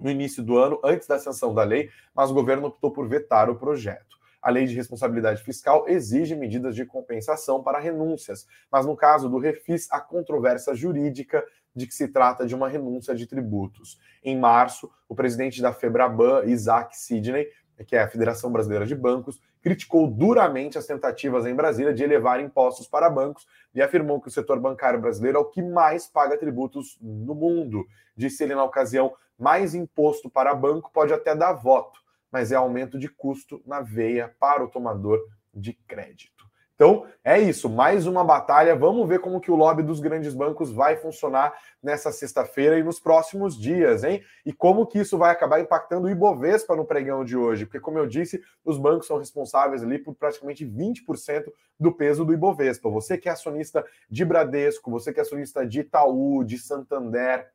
no 0.00 0.10
início 0.10 0.42
do 0.42 0.56
ano, 0.56 0.80
antes 0.82 1.06
da 1.06 1.18
sanção 1.18 1.54
da 1.54 1.62
lei, 1.62 1.90
mas 2.14 2.30
o 2.30 2.34
governo 2.34 2.68
optou 2.68 2.90
por 2.90 3.06
vetar 3.06 3.50
o 3.50 3.56
projeto. 3.56 4.18
A 4.42 4.50
lei 4.50 4.64
de 4.64 4.74
responsabilidade 4.74 5.42
fiscal 5.42 5.84
exige 5.86 6.34
medidas 6.34 6.74
de 6.74 6.86
compensação 6.86 7.62
para 7.62 7.78
renúncias, 7.78 8.46
mas 8.72 8.86
no 8.86 8.96
caso 8.96 9.28
do 9.28 9.38
refis, 9.38 9.86
há 9.90 10.00
controvérsia 10.00 10.74
jurídica 10.74 11.44
de 11.76 11.86
que 11.86 11.94
se 11.94 12.08
trata 12.08 12.46
de 12.46 12.54
uma 12.54 12.68
renúncia 12.68 13.14
de 13.14 13.26
tributos. 13.26 13.98
Em 14.24 14.38
março, 14.38 14.90
o 15.08 15.14
presidente 15.14 15.60
da 15.60 15.72
Febraban, 15.72 16.44
Isaac 16.46 16.96
Sidney, 16.96 17.48
que 17.86 17.96
é 17.96 18.02
a 18.02 18.08
Federação 18.08 18.50
Brasileira 18.50 18.86
de 18.86 18.94
Bancos, 18.94 19.40
criticou 19.62 20.06
duramente 20.06 20.78
as 20.78 20.86
tentativas 20.86 21.46
em 21.46 21.54
Brasília 21.54 21.92
de 21.92 22.02
elevar 22.02 22.40
impostos 22.40 22.86
para 22.86 23.10
bancos 23.10 23.46
e 23.74 23.82
afirmou 23.82 24.20
que 24.20 24.28
o 24.28 24.30
setor 24.30 24.58
bancário 24.58 25.00
brasileiro 25.00 25.38
é 25.38 25.40
o 25.40 25.44
que 25.44 25.62
mais 25.62 26.06
paga 26.06 26.36
tributos 26.38 26.98
no 27.00 27.34
mundo. 27.34 27.86
Disse 28.16 28.42
ele 28.42 28.54
na 28.54 28.64
ocasião: 28.64 29.12
mais 29.40 29.74
imposto 29.74 30.28
para 30.28 30.54
banco 30.54 30.90
pode 30.92 31.12
até 31.12 31.34
dar 31.34 31.54
voto, 31.54 31.98
mas 32.30 32.52
é 32.52 32.56
aumento 32.56 32.98
de 32.98 33.08
custo 33.08 33.62
na 33.66 33.80
veia 33.80 34.34
para 34.38 34.62
o 34.62 34.68
tomador 34.68 35.18
de 35.52 35.72
crédito. 35.72 36.40
Então, 36.80 37.06
é 37.22 37.38
isso, 37.38 37.68
mais 37.68 38.06
uma 38.06 38.24
batalha. 38.24 38.74
Vamos 38.74 39.06
ver 39.06 39.20
como 39.20 39.38
que 39.38 39.50
o 39.50 39.54
lobby 39.54 39.82
dos 39.82 40.00
grandes 40.00 40.32
bancos 40.32 40.72
vai 40.72 40.96
funcionar 40.96 41.52
nessa 41.82 42.10
sexta-feira 42.10 42.78
e 42.78 42.82
nos 42.82 42.98
próximos 42.98 43.54
dias, 43.54 44.02
hein? 44.02 44.22
E 44.46 44.52
como 44.52 44.86
que 44.86 44.98
isso 44.98 45.18
vai 45.18 45.30
acabar 45.30 45.60
impactando 45.60 46.06
o 46.06 46.10
Ibovespa 46.10 46.74
no 46.74 46.86
pregão 46.86 47.22
de 47.22 47.36
hoje? 47.36 47.66
Porque, 47.66 47.80
como 47.80 47.98
eu 47.98 48.06
disse, 48.06 48.42
os 48.64 48.78
bancos 48.78 49.06
são 49.06 49.18
responsáveis 49.18 49.82
ali 49.82 49.98
por 49.98 50.14
praticamente 50.14 50.64
20% 50.64 51.52
do 51.78 51.92
peso 51.92 52.24
do 52.24 52.32
Ibovespa. 52.32 52.88
Você 52.88 53.18
que 53.18 53.28
é 53.28 53.32
acionista 53.32 53.84
de 54.08 54.24
Bradesco, 54.24 54.90
você 54.90 55.12
que 55.12 55.20
é 55.20 55.22
acionista 55.22 55.66
de 55.66 55.80
Itaú, 55.80 56.42
de 56.44 56.56
Santander, 56.56 57.46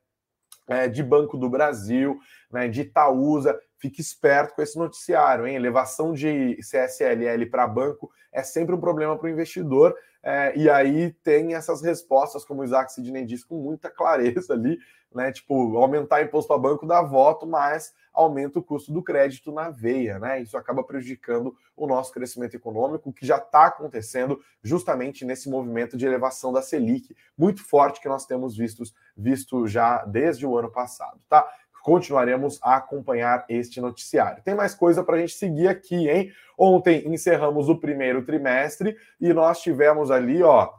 é, 0.67 0.88
de 0.88 1.04
Banco 1.04 1.38
do 1.38 1.49
Brasil, 1.49 2.17
né, 2.51 2.67
de 2.67 2.82
Itaúsa. 2.82 3.60
Fique 3.78 4.01
esperto 4.01 4.56
com 4.56 4.62
esse 4.62 4.78
noticiário, 4.78 5.45
hein? 5.45 5.56
Elevação 5.56 6.13
de 6.13 6.58
CSLL 6.58 7.45
para 7.49 7.67
banco 7.67 8.10
é 8.32 8.41
sempre 8.41 8.73
um 8.73 8.80
problema 8.80 9.17
para 9.17 9.28
o 9.28 9.30
investidor. 9.30 9.95
É, 10.27 10.57
e 10.57 10.67
aí 10.67 11.13
tem 11.23 11.53
essas 11.53 11.83
respostas, 11.83 12.43
como 12.43 12.61
o 12.61 12.65
Isaac 12.65 12.91
Sidney 12.91 13.23
disse, 13.23 13.45
com 13.45 13.59
muita 13.59 13.91
clareza 13.91 14.53
ali, 14.53 14.79
né? 15.13 15.31
Tipo, 15.31 15.77
aumentar 15.77 16.23
imposto 16.23 16.51
a 16.51 16.57
banco 16.57 16.88
dá 16.88 16.99
voto, 17.03 17.45
mas 17.45 17.93
aumenta 18.11 18.57
o 18.57 18.63
custo 18.63 18.91
do 18.91 19.03
crédito 19.03 19.51
na 19.51 19.69
veia, 19.69 20.17
né? 20.17 20.41
Isso 20.41 20.57
acaba 20.57 20.83
prejudicando 20.83 21.55
o 21.77 21.85
nosso 21.85 22.11
crescimento 22.11 22.55
econômico, 22.55 23.13
que 23.13 23.23
já 23.23 23.38
está 23.38 23.67
acontecendo 23.67 24.41
justamente 24.63 25.23
nesse 25.23 25.47
movimento 25.47 25.95
de 25.95 26.07
elevação 26.07 26.51
da 26.51 26.61
Selic, 26.61 27.15
muito 27.38 27.63
forte 27.63 28.01
que 28.01 28.09
nós 28.09 28.25
temos 28.25 28.57
visto, 28.57 28.83
visto 29.15 29.67
já 29.67 30.03
desde 30.05 30.43
o 30.43 30.57
ano 30.57 30.71
passado, 30.71 31.19
tá? 31.29 31.47
Continuaremos 31.86 32.60
a 32.63 32.78
acompanhar 32.78 33.45
este 33.48 33.80
noticiário. 33.80 34.41
Tem 34.43 34.56
mais 34.56 34.74
coisa 34.74 35.04
para 35.04 35.17
a 35.17 35.19
gente 35.19 35.36
seguir 35.36 35.67
aqui, 35.67 36.10
hein? 36.10 36.32
Ontem 36.58 37.08
encerramos 37.08 37.69
o 37.69 37.80
primeiro 37.80 38.26
trimestre 38.26 38.98
e 39.21 39.32
nós 39.32 39.62
tivemos 39.62 40.10
ali, 40.10 40.41
ó, 40.41 40.74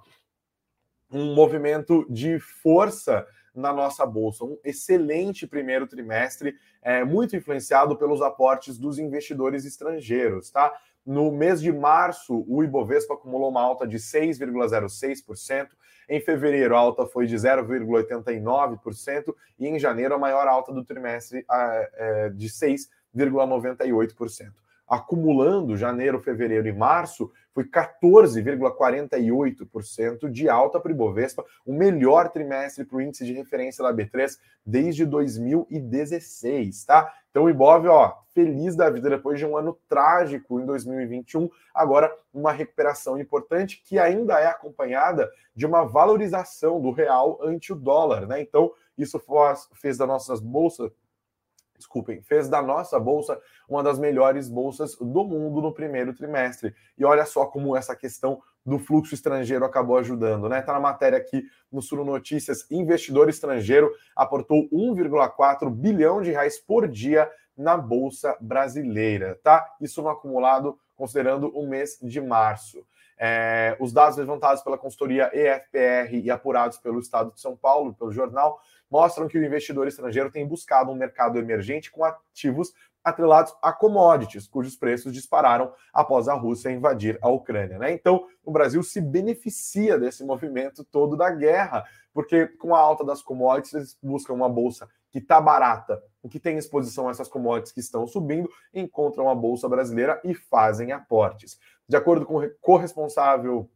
um 1.09 1.33
movimento 1.33 2.05
de 2.11 2.41
força 2.41 3.25
na 3.55 3.73
nossa 3.73 4.05
bolsa. 4.05 4.45
Um 4.45 4.59
excelente 4.65 5.47
primeiro 5.47 5.87
trimestre, 5.87 6.57
é, 6.83 7.05
muito 7.05 7.37
influenciado 7.37 7.97
pelos 7.97 8.21
aportes 8.21 8.77
dos 8.77 8.99
investidores 8.99 9.65
estrangeiros, 9.65 10.51
tá? 10.51 10.75
No 11.07 11.31
mês 11.31 11.63
de 11.63 11.73
março, 11.73 12.45
o 12.49 12.65
Ibovespa 12.65 13.15
acumulou 13.15 13.49
uma 13.49 13.63
alta 13.63 13.87
de 13.87 13.97
6,06%. 13.97 15.69
Em 16.09 16.21
fevereiro, 16.21 16.75
a 16.75 16.79
alta 16.79 17.07
foi 17.07 17.27
de 17.27 17.37
0,89%. 17.37 19.35
E 19.59 19.69
em 19.69 19.79
janeiro, 19.79 20.15
a 20.15 20.19
maior 20.19 20.49
alta 20.49 20.73
do 20.73 20.85
trimestre 20.85 21.45
é, 21.49 22.31
de 22.31 22.49
6,98% 22.49 24.66
acumulando 24.87 25.77
janeiro, 25.77 26.21
fevereiro 26.21 26.69
e 26.69 26.73
março, 26.73 27.33
foi 27.53 27.65
14,48% 27.65 30.31
de 30.31 30.49
alta 30.49 30.79
para 30.79 30.91
o 30.91 30.95
Ibovespa, 30.95 31.45
o 31.65 31.73
melhor 31.73 32.29
trimestre 32.29 32.85
para 32.85 32.99
o 32.99 33.01
índice 33.01 33.25
de 33.25 33.33
referência 33.33 33.83
da 33.83 33.93
B3 33.93 34.39
desde 34.65 35.05
2016, 35.07 36.85
tá? 36.85 37.13
Então 37.31 37.45
o 37.45 37.51
Ibov, 37.51 37.89
ó, 37.89 38.15
feliz 38.35 38.77
da 38.77 38.91
vida 38.91 39.09
depois 39.11 39.39
de 39.39 39.47
um 39.47 39.57
ano 39.57 39.79
trágico 39.89 40.61
em 40.61 40.67
2021, 40.67 41.49
agora 41.75 42.15
uma 42.33 42.53
recuperação 42.53 43.19
importante 43.19 43.83
que 43.85 43.99
ainda 43.99 44.39
é 44.39 44.47
acompanhada 44.47 45.29
de 45.55 45.67
uma 45.67 45.85
valorização 45.85 46.81
do 46.81 46.91
real 46.91 47.39
ante 47.43 47.73
o 47.73 47.77
dólar, 47.77 48.27
né? 48.27 48.41
Então 48.41 48.73
isso 48.97 49.23
fez 49.75 49.99
das 49.99 50.09
nossas 50.09 50.41
bolsas 50.41 50.91
desculpem, 51.77 52.23
fez 52.23 52.49
da 52.49 52.63
nossa 52.63 52.99
bolsa 52.99 53.41
uma 53.69 53.83
das 53.83 53.99
melhores 53.99 54.49
bolsas 54.49 54.97
do 54.97 55.25
mundo 55.25 55.61
no 55.61 55.73
primeiro 55.73 56.15
trimestre. 56.15 56.75
E 56.97 57.05
olha 57.05 57.25
só 57.25 57.47
como 57.47 57.77
essa 57.77 57.95
questão 57.95 58.41
do 58.65 58.79
fluxo 58.79 59.15
estrangeiro 59.15 59.65
acabou 59.65 59.97
ajudando, 59.99 60.49
né? 60.49 60.61
Tá 60.61 60.73
na 60.73 60.81
matéria 60.81 61.19
aqui 61.19 61.45
no 61.71 61.81
Sul 61.81 62.05
Notícias, 62.05 62.69
investidor 62.71 63.29
estrangeiro 63.29 63.91
aportou 64.15 64.69
1,4 64.71 65.71
bilhão 65.71 66.21
de 66.21 66.31
reais 66.33 66.59
por 66.59 66.89
dia 66.89 67.31
na 67.57 67.77
bolsa 67.77 68.37
brasileira, 68.41 69.39
tá? 69.43 69.67
Isso 69.81 70.03
no 70.03 70.09
acumulado 70.09 70.79
considerando 70.97 71.49
o 71.49 71.67
mês 71.67 71.99
de 72.03 72.21
março. 72.21 72.85
É, 73.19 73.77
os 73.81 73.93
dados 73.93 74.19
levantados 74.19 74.63
pela 74.63 74.77
consultoria 74.77 75.31
EFPR 75.33 76.15
e 76.23 76.31
apurados 76.31 76.77
pelo 76.77 76.99
Estado 76.99 77.33
de 77.33 77.41
São 77.41 77.57
Paulo, 77.57 77.95
pelo 77.95 78.13
jornal, 78.13 78.61
mostram 78.91 79.29
que 79.29 79.39
o 79.39 79.45
investidor 79.45 79.87
estrangeiro 79.87 80.31
tem 80.31 80.47
buscado 80.47 80.91
um 80.91 80.95
mercado 80.95 81.39
emergente 81.39 81.91
com 81.91 82.05
ativos 82.05 82.73
atrelados 83.07 83.55
a 83.63 83.73
commodities, 83.73 84.49
cujos 84.49 84.75
preços 84.75 85.13
dispararam 85.13 85.73
após 85.93 86.27
a 86.27 86.35
Rússia 86.35 86.73
invadir 86.73 87.17
a 87.23 87.29
Ucrânia. 87.29 87.79
Né? 87.79 87.93
Então, 87.93 88.27
o 88.45 88.51
Brasil 88.51 88.83
se 88.83 89.01
beneficia 89.01 89.97
desse 89.97 90.25
movimento 90.25 90.83
todo 90.83 91.17
da 91.17 91.31
guerra, 91.31 91.85
porque 92.13 92.49
com 92.49 92.75
a 92.75 92.81
alta 92.81 93.05
das 93.05 93.23
commodities, 93.23 93.75
eles 93.75 93.99
buscam 94.03 94.33
uma 94.33 94.49
bolsa 94.49 94.89
que 95.13 95.19
está 95.19 95.41
barata, 95.41 96.03
que 96.29 96.41
tem 96.41 96.59
exposição 96.59 97.07
a 97.07 97.13
essas 97.13 97.29
commodities 97.29 97.73
que 97.73 97.79
estão 97.79 98.09
subindo, 98.09 98.51
encontram 98.75 99.31
a 99.31 99.35
bolsa 99.37 99.69
brasileira 99.69 100.21
e 100.25 100.35
fazem 100.35 100.91
aportes. 100.91 101.61
De 101.89 101.97
acordo 101.97 102.27
com 102.27 102.39
o 102.39 102.51
corresponsável 102.61 103.71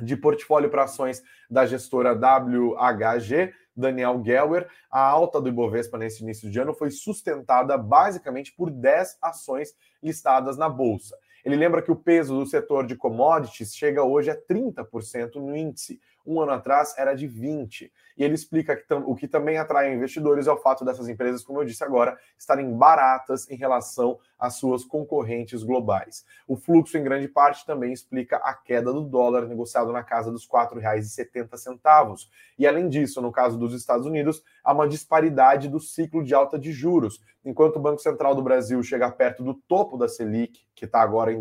de 0.00 0.16
portfólio 0.16 0.70
para 0.70 0.84
ações 0.84 1.22
da 1.50 1.66
gestora 1.66 2.14
WHG, 2.14 3.52
Daniel 3.80 4.22
Gelwer, 4.24 4.68
a 4.90 5.00
alta 5.00 5.40
do 5.40 5.48
Ibovespa 5.48 5.98
nesse 5.98 6.22
início 6.22 6.50
de 6.50 6.60
ano 6.60 6.74
foi 6.74 6.90
sustentada 6.90 7.76
basicamente 7.76 8.52
por 8.52 8.70
10 8.70 9.18
ações 9.20 9.74
listadas 10.02 10.56
na 10.56 10.68
bolsa. 10.68 11.16
Ele 11.44 11.56
lembra 11.56 11.82
que 11.82 11.90
o 11.90 11.96
peso 11.96 12.38
do 12.38 12.46
setor 12.46 12.86
de 12.86 12.96
commodities 12.96 13.74
chega 13.74 14.04
hoje 14.04 14.30
a 14.30 14.36
30% 14.36 15.36
no 15.36 15.56
índice. 15.56 16.00
Um 16.26 16.40
ano 16.40 16.52
atrás 16.52 16.94
era 16.96 17.14
de 17.14 17.28
20%. 17.28 17.90
E 18.16 18.24
ele 18.24 18.34
explica 18.34 18.76
que 18.76 18.92
o 18.92 19.14
que 19.14 19.26
também 19.26 19.56
atrai 19.56 19.94
investidores 19.94 20.46
é 20.46 20.52
o 20.52 20.56
fato 20.58 20.84
dessas 20.84 21.08
empresas, 21.08 21.42
como 21.42 21.60
eu 21.60 21.64
disse 21.64 21.82
agora, 21.82 22.18
estarem 22.38 22.76
baratas 22.76 23.50
em 23.50 23.56
relação 23.56 24.18
às 24.38 24.56
suas 24.56 24.84
concorrentes 24.84 25.62
globais. 25.62 26.24
O 26.46 26.54
fluxo, 26.54 26.98
em 26.98 27.02
grande 27.02 27.28
parte, 27.28 27.64
também 27.64 27.94
explica 27.94 28.36
a 28.36 28.52
queda 28.52 28.92
do 28.92 29.02
dólar 29.02 29.46
negociado 29.46 29.90
na 29.90 30.02
casa 30.02 30.30
dos 30.30 30.44
R$ 30.44 30.50
4,70. 30.50 32.28
E 32.58 32.66
além 32.66 32.90
disso, 32.90 33.22
no 33.22 33.32
caso 33.32 33.58
dos 33.58 33.72
Estados 33.72 34.04
Unidos, 34.04 34.42
há 34.62 34.74
uma 34.74 34.86
disparidade 34.86 35.68
do 35.68 35.80
ciclo 35.80 36.22
de 36.22 36.34
alta 36.34 36.58
de 36.58 36.72
juros. 36.72 37.22
Enquanto 37.42 37.76
o 37.76 37.80
Banco 37.80 38.02
Central 38.02 38.34
do 38.34 38.42
Brasil 38.42 38.82
chega 38.82 39.10
perto 39.10 39.42
do 39.42 39.54
topo 39.54 39.96
da 39.96 40.08
Selic, 40.08 40.60
que 40.74 40.84
está 40.84 41.00
agora 41.00 41.32
em 41.32 41.40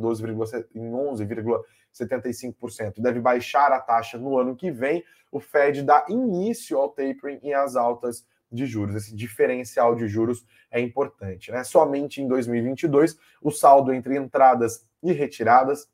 11,75%, 1.93 2.99
deve 2.99 3.19
baixar 3.19 3.71
a 3.71 3.80
taxa 3.80 4.17
no 4.17 4.38
ano 4.38 4.56
que 4.56 4.71
vem, 4.71 5.04
o 5.32 5.39
Fed 5.39 5.84
dá 5.84 6.06
início 6.10 6.78
ao 6.78 6.89
tapering 6.89 7.39
e 7.43 7.54
às 7.54 7.75
altas 7.75 8.25
de 8.52 8.65
juros. 8.65 8.95
Esse 8.95 9.15
diferencial 9.15 9.95
de 9.95 10.08
juros 10.08 10.45
é 10.71 10.80
importante. 10.80 11.52
Né? 11.52 11.63
Somente 11.63 12.21
em 12.21 12.28
2022, 12.28 13.17
o 13.41 13.52
saldo 13.52 13.93
entre 13.93 14.15
entradas 14.17 14.86
e 15.04 15.12
retiradas 15.12 15.88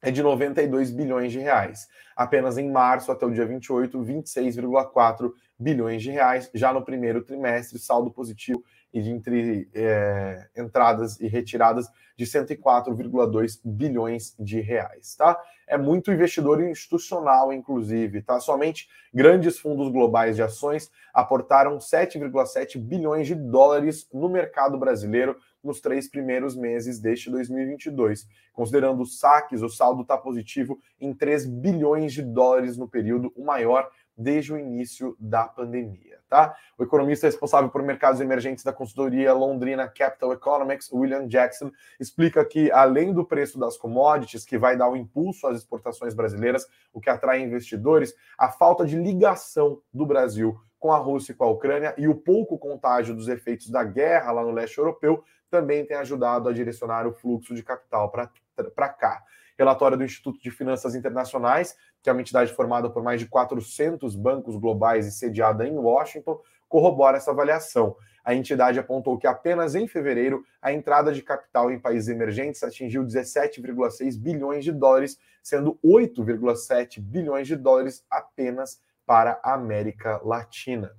é 0.00 0.10
de 0.10 0.22
92 0.22 0.90
bilhões 0.90 1.30
de 1.30 1.38
reais. 1.38 1.86
Apenas 2.16 2.58
em 2.58 2.70
março, 2.70 3.12
até 3.12 3.24
o 3.24 3.30
dia 3.30 3.46
28, 3.46 3.98
26,4 4.00 5.32
bilhões 5.56 6.02
de 6.02 6.10
reais. 6.10 6.50
Já 6.52 6.72
no 6.72 6.84
primeiro 6.84 7.22
trimestre, 7.22 7.78
saldo 7.78 8.10
positivo 8.10 8.64
e 8.92 9.00
de 9.00 9.10
entre 9.10 9.68
é, 9.74 10.48
entradas 10.56 11.20
e 11.20 11.26
retiradas 11.26 11.88
de 12.16 12.26
104,2 12.26 13.60
bilhões 13.64 14.34
de 14.38 14.60
reais, 14.60 15.16
tá? 15.16 15.40
É 15.66 15.78
muito 15.78 16.12
investidor 16.12 16.62
institucional, 16.62 17.52
inclusive, 17.52 18.22
tá? 18.22 18.38
Somente 18.38 18.88
grandes 19.12 19.58
fundos 19.58 19.90
globais 19.90 20.36
de 20.36 20.42
ações 20.42 20.90
aportaram 21.14 21.78
7,7 21.78 22.78
bilhões 22.78 23.26
de 23.26 23.34
dólares 23.34 24.08
no 24.12 24.28
mercado 24.28 24.78
brasileiro 24.78 25.36
nos 25.62 25.80
três 25.80 26.08
primeiros 26.08 26.56
meses 26.56 26.98
deste 26.98 27.30
2022. 27.30 28.28
Considerando 28.52 29.02
os 29.02 29.18
saques, 29.18 29.62
o 29.62 29.68
saldo 29.68 30.02
está 30.02 30.18
positivo 30.18 30.78
em 31.00 31.14
3 31.14 31.46
bilhões 31.46 32.12
de 32.12 32.22
dólares 32.22 32.76
no 32.76 32.88
período, 32.88 33.32
o 33.36 33.44
maior 33.44 33.88
desde 34.16 34.52
o 34.52 34.58
início 34.58 35.16
da 35.18 35.44
pandemia. 35.44 36.18
Tá? 36.28 36.56
O 36.78 36.82
economista 36.82 37.26
responsável 37.26 37.68
por 37.68 37.82
mercados 37.82 38.20
emergentes 38.20 38.64
da 38.64 38.72
consultoria 38.72 39.32
londrina 39.34 39.86
Capital 39.86 40.32
Economics, 40.32 40.90
William 40.90 41.26
Jackson, 41.26 41.70
explica 42.00 42.44
que, 42.44 42.70
além 42.72 43.12
do 43.12 43.24
preço 43.24 43.58
das 43.58 43.76
commodities, 43.76 44.44
que 44.44 44.56
vai 44.56 44.76
dar 44.76 44.88
um 44.88 44.96
impulso 44.96 45.46
às 45.46 45.58
exportações 45.58 46.14
brasileiras, 46.14 46.66
o 46.92 47.00
que 47.00 47.10
atrai 47.10 47.42
investidores, 47.42 48.14
a 48.38 48.48
falta 48.50 48.86
de 48.86 48.96
ligação 48.96 49.82
do 49.92 50.06
Brasil 50.06 50.58
com 50.78 50.90
a 50.90 50.98
Rússia 50.98 51.32
e 51.32 51.34
com 51.34 51.44
a 51.44 51.50
Ucrânia 51.50 51.94
e 51.96 52.08
o 52.08 52.14
pouco 52.14 52.58
contágio 52.58 53.14
dos 53.14 53.28
efeitos 53.28 53.70
da 53.70 53.84
guerra 53.84 54.32
lá 54.32 54.42
no 54.42 54.50
leste 54.50 54.78
europeu 54.78 55.22
também 55.48 55.84
tem 55.84 55.96
ajudado 55.98 56.48
a 56.48 56.52
direcionar 56.52 57.06
o 57.06 57.12
fluxo 57.12 57.54
de 57.54 57.62
capital 57.62 58.10
para 58.10 58.88
cá. 58.88 59.22
Relatório 59.58 59.96
do 59.96 60.04
Instituto 60.04 60.40
de 60.40 60.50
Finanças 60.50 60.94
Internacionais, 60.94 61.76
que 62.02 62.10
é 62.10 62.12
uma 62.12 62.20
entidade 62.20 62.52
formada 62.52 62.90
por 62.90 63.02
mais 63.02 63.20
de 63.20 63.26
400 63.26 64.16
bancos 64.16 64.56
globais 64.56 65.06
e 65.06 65.12
sediada 65.12 65.66
em 65.66 65.76
Washington, 65.76 66.40
corrobora 66.68 67.18
essa 67.18 67.30
avaliação. 67.30 67.96
A 68.24 68.34
entidade 68.34 68.78
apontou 68.78 69.18
que 69.18 69.26
apenas 69.26 69.74
em 69.74 69.86
fevereiro 69.86 70.44
a 70.60 70.72
entrada 70.72 71.12
de 71.12 71.22
capital 71.22 71.70
em 71.70 71.78
países 71.78 72.08
emergentes 72.08 72.62
atingiu 72.62 73.04
17,6 73.04 74.18
bilhões 74.18 74.64
de 74.64 74.72
dólares, 74.72 75.18
sendo 75.42 75.78
8,7 75.84 77.00
bilhões 77.00 77.46
de 77.46 77.56
dólares 77.56 78.04
apenas 78.08 78.80
para 79.04 79.40
a 79.42 79.54
América 79.54 80.20
Latina. 80.24 80.92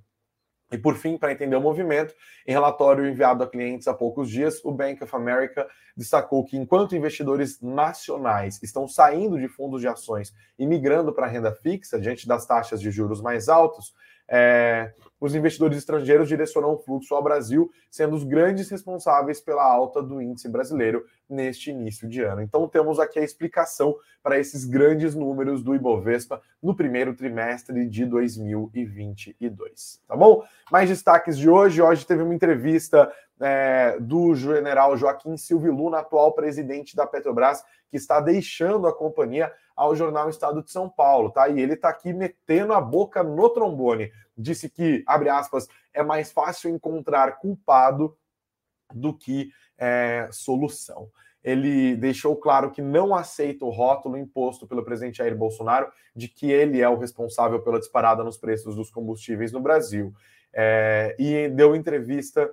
E 0.74 0.78
por 0.78 0.96
fim, 0.96 1.16
para 1.16 1.30
entender 1.30 1.54
o 1.54 1.60
movimento, 1.60 2.12
em 2.44 2.50
relatório 2.50 3.06
enviado 3.06 3.44
a 3.44 3.46
clientes 3.46 3.86
há 3.86 3.94
poucos 3.94 4.28
dias, 4.28 4.60
o 4.64 4.72
Bank 4.72 5.04
of 5.04 5.14
America 5.14 5.68
destacou 5.96 6.44
que 6.44 6.56
enquanto 6.56 6.96
investidores 6.96 7.60
nacionais 7.60 8.60
estão 8.60 8.88
saindo 8.88 9.38
de 9.38 9.46
fundos 9.46 9.80
de 9.80 9.86
ações 9.86 10.34
e 10.58 10.66
migrando 10.66 11.12
para 11.12 11.26
a 11.26 11.28
renda 11.28 11.52
fixa 11.52 11.96
diante 11.96 12.26
das 12.26 12.44
taxas 12.44 12.80
de 12.80 12.90
juros 12.90 13.20
mais 13.20 13.48
altos, 13.48 13.94
é, 14.28 14.92
os 15.20 15.34
investidores 15.34 15.78
estrangeiros 15.78 16.28
direcionam 16.28 16.74
o 16.74 16.78
fluxo 16.78 17.14
ao 17.14 17.22
Brasil, 17.22 17.70
sendo 17.90 18.14
os 18.14 18.24
grandes 18.24 18.68
responsáveis 18.68 19.40
pela 19.40 19.64
alta 19.64 20.02
do 20.02 20.20
índice 20.20 20.48
brasileiro 20.48 21.04
neste 21.28 21.70
início 21.70 22.08
de 22.08 22.22
ano. 22.22 22.42
Então, 22.42 22.68
temos 22.68 22.98
aqui 22.98 23.18
a 23.18 23.24
explicação 23.24 23.96
para 24.22 24.38
esses 24.38 24.64
grandes 24.64 25.14
números 25.14 25.62
do 25.62 25.74
Ibovespa 25.74 26.42
no 26.62 26.74
primeiro 26.74 27.14
trimestre 27.14 27.86
de 27.88 28.04
2022. 28.04 30.02
Tá 30.06 30.16
bom? 30.16 30.42
Mais 30.70 30.88
destaques 30.88 31.38
de 31.38 31.48
hoje. 31.48 31.80
Hoje 31.80 32.06
teve 32.06 32.22
uma 32.22 32.34
entrevista 32.34 33.10
é, 33.40 33.98
do 34.00 34.34
general 34.34 34.96
Joaquim 34.96 35.36
Silvio 35.36 35.72
Luna, 35.72 35.98
atual 35.98 36.32
presidente 36.32 36.94
da 36.94 37.06
Petrobras, 37.06 37.62
que 37.90 37.96
está 37.96 38.20
deixando 38.20 38.86
a 38.86 38.94
companhia 38.94 39.52
ao 39.74 39.94
jornal 39.94 40.28
Estado 40.28 40.62
de 40.62 40.70
São 40.70 40.88
Paulo, 40.88 41.30
tá? 41.30 41.48
E 41.48 41.60
ele 41.60 41.74
está 41.74 41.88
aqui 41.88 42.12
metendo 42.12 42.72
a 42.72 42.80
boca 42.80 43.22
no 43.22 43.48
trombone. 43.50 44.12
Disse 44.36 44.68
que, 44.68 45.02
abre 45.06 45.28
aspas, 45.28 45.68
é 45.92 46.02
mais 46.02 46.32
fácil 46.32 46.70
encontrar 46.70 47.38
culpado 47.38 48.16
do 48.92 49.12
que 49.12 49.50
é, 49.78 50.28
solução. 50.30 51.08
ele 51.42 51.94
deixou 51.96 52.34
claro 52.36 52.70
que 52.70 52.80
não 52.80 53.14
aceita 53.14 53.66
o 53.66 53.70
rótulo 53.70 54.16
imposto 54.16 54.66
pelo 54.66 54.82
presidente 54.82 55.18
Jair 55.18 55.36
Bolsonaro 55.36 55.92
de 56.16 56.26
que 56.26 56.50
ele 56.50 56.80
é 56.80 56.88
o 56.88 56.96
responsável 56.96 57.60
pela 57.60 57.78
disparada 57.78 58.24
nos 58.24 58.38
preços 58.38 58.74
dos 58.74 58.90
combustíveis 58.90 59.52
no 59.52 59.60
Brasil. 59.60 60.14
É, 60.52 61.14
e 61.18 61.48
deu 61.48 61.76
entrevista 61.76 62.50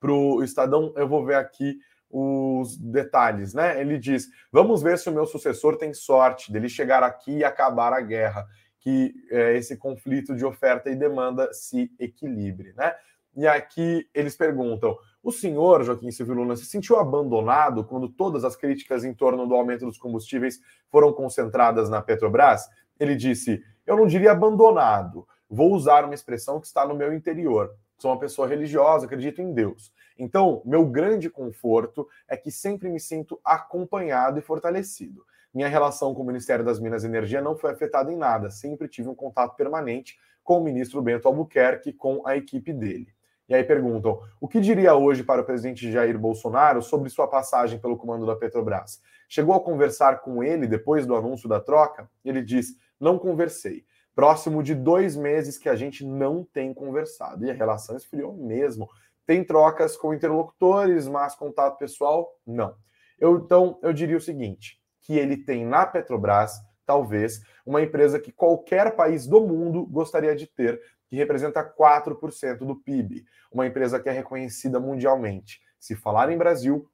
para 0.00 0.12
o 0.12 0.42
Estadão, 0.42 0.92
eu 0.96 1.06
vou 1.06 1.24
ver 1.24 1.36
aqui 1.36 1.78
os 2.12 2.76
detalhes, 2.76 3.54
né? 3.54 3.80
Ele 3.80 3.98
diz: 3.98 4.28
vamos 4.52 4.82
ver 4.82 4.98
se 4.98 5.08
o 5.08 5.12
meu 5.12 5.24
sucessor 5.24 5.76
tem 5.76 5.94
sorte 5.94 6.52
dele 6.52 6.68
chegar 6.68 7.02
aqui 7.02 7.38
e 7.38 7.44
acabar 7.44 7.94
a 7.94 8.00
guerra, 8.00 8.46
que 8.78 9.14
é, 9.30 9.56
esse 9.56 9.76
conflito 9.76 10.36
de 10.36 10.44
oferta 10.44 10.90
e 10.90 10.94
demanda 10.94 11.52
se 11.54 11.90
equilibre, 11.98 12.74
né? 12.76 12.94
E 13.34 13.46
aqui 13.46 14.06
eles 14.14 14.36
perguntam: 14.36 14.96
o 15.22 15.32
senhor, 15.32 15.82
Joaquim 15.82 16.10
Silvio 16.10 16.34
Luna, 16.34 16.54
se 16.54 16.66
sentiu 16.66 16.98
abandonado 16.98 17.82
quando 17.82 18.08
todas 18.10 18.44
as 18.44 18.54
críticas 18.54 19.04
em 19.04 19.14
torno 19.14 19.46
do 19.46 19.54
aumento 19.54 19.86
dos 19.86 19.96
combustíveis 19.96 20.60
foram 20.90 21.12
concentradas 21.14 21.88
na 21.88 22.02
Petrobras? 22.02 22.68
Ele 23.00 23.16
disse: 23.16 23.62
eu 23.86 23.96
não 23.96 24.06
diria 24.06 24.32
abandonado, 24.32 25.26
vou 25.48 25.72
usar 25.72 26.04
uma 26.04 26.14
expressão 26.14 26.60
que 26.60 26.66
está 26.66 26.86
no 26.86 26.94
meu 26.94 27.12
interior. 27.12 27.70
Sou 28.02 28.10
uma 28.10 28.18
pessoa 28.18 28.48
religiosa, 28.48 29.06
acredito 29.06 29.40
em 29.40 29.52
Deus. 29.52 29.92
Então, 30.18 30.60
meu 30.64 30.84
grande 30.84 31.30
conforto 31.30 32.08
é 32.26 32.36
que 32.36 32.50
sempre 32.50 32.90
me 32.90 32.98
sinto 32.98 33.40
acompanhado 33.44 34.40
e 34.40 34.42
fortalecido. 34.42 35.24
Minha 35.54 35.68
relação 35.68 36.12
com 36.12 36.22
o 36.22 36.26
Ministério 36.26 36.64
das 36.64 36.80
Minas 36.80 37.04
e 37.04 37.06
Energia 37.06 37.40
não 37.40 37.54
foi 37.56 37.70
afetada 37.70 38.12
em 38.12 38.16
nada, 38.16 38.50
sempre 38.50 38.88
tive 38.88 39.08
um 39.08 39.14
contato 39.14 39.54
permanente 39.54 40.18
com 40.42 40.58
o 40.58 40.64
ministro 40.64 41.00
Bento 41.00 41.28
Albuquerque, 41.28 41.92
com 41.92 42.26
a 42.26 42.36
equipe 42.36 42.72
dele. 42.72 43.06
E 43.48 43.54
aí 43.54 43.62
perguntam: 43.62 44.20
o 44.40 44.48
que 44.48 44.58
diria 44.58 44.96
hoje 44.96 45.22
para 45.22 45.42
o 45.42 45.44
presidente 45.44 45.88
Jair 45.92 46.18
Bolsonaro 46.18 46.82
sobre 46.82 47.08
sua 47.08 47.28
passagem 47.28 47.78
pelo 47.78 47.96
comando 47.96 48.26
da 48.26 48.34
Petrobras? 48.34 49.00
Chegou 49.28 49.54
a 49.54 49.60
conversar 49.60 50.22
com 50.22 50.42
ele 50.42 50.66
depois 50.66 51.06
do 51.06 51.14
anúncio 51.14 51.48
da 51.48 51.60
troca? 51.60 52.10
Ele 52.24 52.42
diz: 52.42 52.76
não 52.98 53.16
conversei. 53.16 53.84
Próximo 54.14 54.62
de 54.62 54.74
dois 54.74 55.16
meses 55.16 55.56
que 55.56 55.68
a 55.68 55.76
gente 55.76 56.04
não 56.04 56.44
tem 56.44 56.74
conversado. 56.74 57.44
E 57.44 57.50
a 57.50 57.54
relação 57.54 57.96
esfriou 57.96 58.34
mesmo. 58.34 58.88
Tem 59.26 59.42
trocas 59.42 59.96
com 59.96 60.12
interlocutores, 60.12 61.08
mas 61.08 61.34
contato 61.34 61.78
pessoal, 61.78 62.30
não. 62.46 62.74
Eu, 63.18 63.36
então, 63.38 63.78
eu 63.82 63.92
diria 63.92 64.16
o 64.16 64.20
seguinte: 64.20 64.80
que 65.00 65.16
ele 65.18 65.36
tem 65.36 65.64
na 65.64 65.86
Petrobras, 65.86 66.60
talvez, 66.84 67.40
uma 67.64 67.80
empresa 67.80 68.18
que 68.18 68.32
qualquer 68.32 68.96
país 68.96 69.26
do 69.26 69.40
mundo 69.40 69.86
gostaria 69.86 70.34
de 70.34 70.46
ter, 70.46 70.80
que 71.06 71.16
representa 71.16 71.64
4% 71.64 72.58
do 72.58 72.76
PIB. 72.76 73.24
Uma 73.50 73.66
empresa 73.66 74.00
que 74.00 74.08
é 74.08 74.12
reconhecida 74.12 74.80
mundialmente. 74.80 75.60
Se 75.78 75.94
falar 75.94 76.30
em 76.30 76.38
Brasil, 76.38 76.88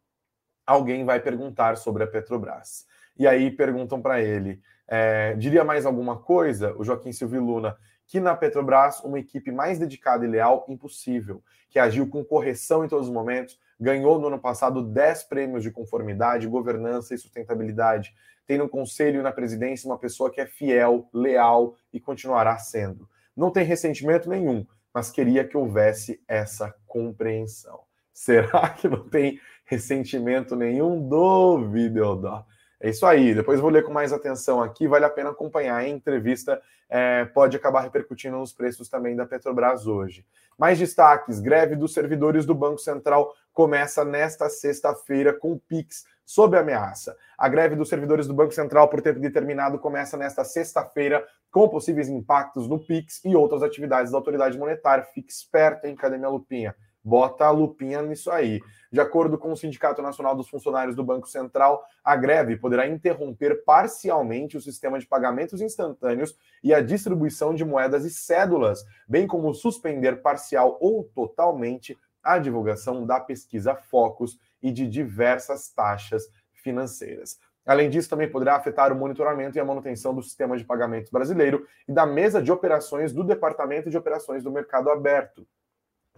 alguém 0.67 1.05
vai 1.05 1.21
perguntar 1.21 1.77
sobre 1.77 2.05
a 2.05 2.07
Petrobras. 2.07 2.87
E 3.19 3.27
aí 3.27 3.51
perguntam 3.51 4.01
para 4.01 4.21
ele: 4.21 4.61
é, 4.88 5.35
diria 5.35 5.62
mais 5.62 5.85
alguma 5.85 6.16
coisa, 6.18 6.74
o 6.79 6.83
Joaquim 6.83 7.12
Silvio 7.12 7.44
Luna, 7.44 7.77
que 8.07 8.18
na 8.18 8.35
Petrobras, 8.35 9.01
uma 9.05 9.18
equipe 9.18 9.53
mais 9.53 9.79
dedicada 9.79 10.24
e 10.24 10.29
leal, 10.29 10.64
impossível, 10.66 11.42
que 11.68 11.79
agiu 11.79 12.09
com 12.09 12.24
correção 12.24 12.83
em 12.83 12.88
todos 12.88 13.07
os 13.07 13.12
momentos, 13.12 13.61
ganhou 13.79 14.18
no 14.18 14.29
ano 14.29 14.38
passado 14.38 14.83
10 14.83 15.24
prêmios 15.24 15.62
de 15.62 15.70
conformidade, 15.70 16.48
governança 16.48 17.14
e 17.14 17.18
sustentabilidade. 17.18 18.14
Tem 18.46 18.57
no 18.57 18.68
conselho 18.68 19.20
e 19.20 19.22
na 19.22 19.31
presidência 19.31 19.87
uma 19.87 19.98
pessoa 19.98 20.31
que 20.31 20.40
é 20.40 20.46
fiel, 20.46 21.07
leal 21.12 21.77
e 21.92 22.01
continuará 22.01 22.57
sendo. 22.57 23.07
Não 23.37 23.51
tem 23.51 23.64
ressentimento 23.64 24.29
nenhum, 24.29 24.66
mas 24.92 25.11
queria 25.11 25.46
que 25.46 25.57
houvesse 25.57 26.20
essa 26.27 26.74
compreensão. 26.87 27.81
Será 28.12 28.70
que 28.70 28.88
não 28.88 29.09
tem 29.09 29.38
ressentimento 29.66 30.57
nenhum? 30.57 31.07
Duvido. 31.07 32.44
É 32.81 32.91
isso 32.91 33.05
aí. 33.05 33.35
Depois 33.35 33.61
vou 33.61 33.71
ler 33.71 33.85
com 33.85 33.93
mais 33.93 34.12
atenção 34.12 34.62
aqui. 34.62 34.87
Vale 34.87 35.05
a 35.05 35.11
pena 35.11 35.31
acompanhar. 35.31 35.77
A 35.77 35.88
entrevista 35.88 36.61
é, 36.88 37.25
pode 37.27 37.57
acabar 37.57 37.81
repercutindo 37.81 38.38
nos 38.38 38.53
preços 38.53 38.88
também 38.88 39.17
da 39.17 39.27
Petrobras 39.27 39.87
hoje. 39.87 40.25
Mais 40.57 40.79
destaques: 40.79 41.41
greve 41.41 41.77
dos 41.77 41.93
servidores 41.93 42.47
do 42.47 42.55
Banco 42.55 42.79
Central 42.79 43.35
começa 43.53 44.05
nesta 44.05 44.49
sexta-feira 44.49 45.33
com 45.33 45.53
o 45.53 45.59
PIX 45.59 46.05
sob 46.25 46.57
ameaça. 46.57 47.17
A 47.37 47.49
greve 47.49 47.75
dos 47.75 47.88
servidores 47.88 48.27
do 48.27 48.35
Banco 48.35 48.53
Central 48.53 48.88
por 48.88 49.01
tempo 49.01 49.19
determinado 49.19 49.79
começa 49.79 50.17
nesta 50.17 50.45
sexta-feira 50.45 51.27
com 51.51 51.69
possíveis 51.69 52.09
impactos 52.09 52.69
no 52.69 52.79
PIX 52.79 53.25
e 53.25 53.35
outras 53.35 53.62
atividades 53.62 54.12
da 54.12 54.19
autoridade 54.19 54.59
monetária. 54.59 55.05
Fique 55.14 55.33
esperto, 55.33 55.87
hein, 55.87 55.97
cadê 55.97 56.19
lupinha? 56.19 56.77
Bota 57.03 57.47
a 57.47 57.51
lupinha 57.51 58.03
nisso 58.03 58.31
aí. 58.31 58.61
De 58.91 59.01
acordo 59.01 59.37
com 59.37 59.53
o 59.53 59.57
Sindicato 59.57 60.01
Nacional 60.01 60.35
dos 60.35 60.49
Funcionários 60.49 60.97
do 60.97 61.05
Banco 61.05 61.29
Central, 61.29 61.85
a 62.03 62.17
greve 62.17 62.57
poderá 62.57 62.87
interromper 62.87 63.65
parcialmente 63.65 64.57
o 64.57 64.61
sistema 64.61 64.99
de 64.99 65.07
pagamentos 65.07 65.61
instantâneos 65.61 66.37
e 66.63 66.73
a 66.73 66.81
distribuição 66.81 67.55
de 67.55 67.65
moedas 67.65 68.05
e 68.05 68.11
cédulas, 68.11 68.85
bem 69.07 69.27
como 69.27 69.53
suspender 69.55 70.23
parcial 70.23 70.79
ou 70.81 71.05
totalmente 71.05 71.97
a 72.23 72.39
divulgação 72.39 73.07
da 73.07 73.21
pesquisa 73.21 73.75
Focus 73.75 74.39
e 74.63 74.71
de 74.71 74.87
diversas 74.87 75.71
taxas 75.71 76.25
financeiras. 76.53 77.39
Além 77.65 77.91
disso, 77.91 78.09
também 78.09 78.31
poderá 78.31 78.57
afetar 78.57 78.91
o 78.91 78.97
monitoramento 78.97 79.59
e 79.59 79.61
a 79.61 79.65
manutenção 79.65 80.15
do 80.15 80.23
sistema 80.23 80.57
de 80.57 80.65
pagamentos 80.65 81.11
brasileiro 81.11 81.67
e 81.87 81.93
da 81.93 82.07
mesa 82.07 82.43
de 82.43 82.51
operações 82.51 83.13
do 83.13 83.23
Departamento 83.23 83.91
de 83.91 83.97
Operações 83.99 84.43
do 84.43 84.51
Mercado 84.51 84.89
Aberto, 84.89 85.47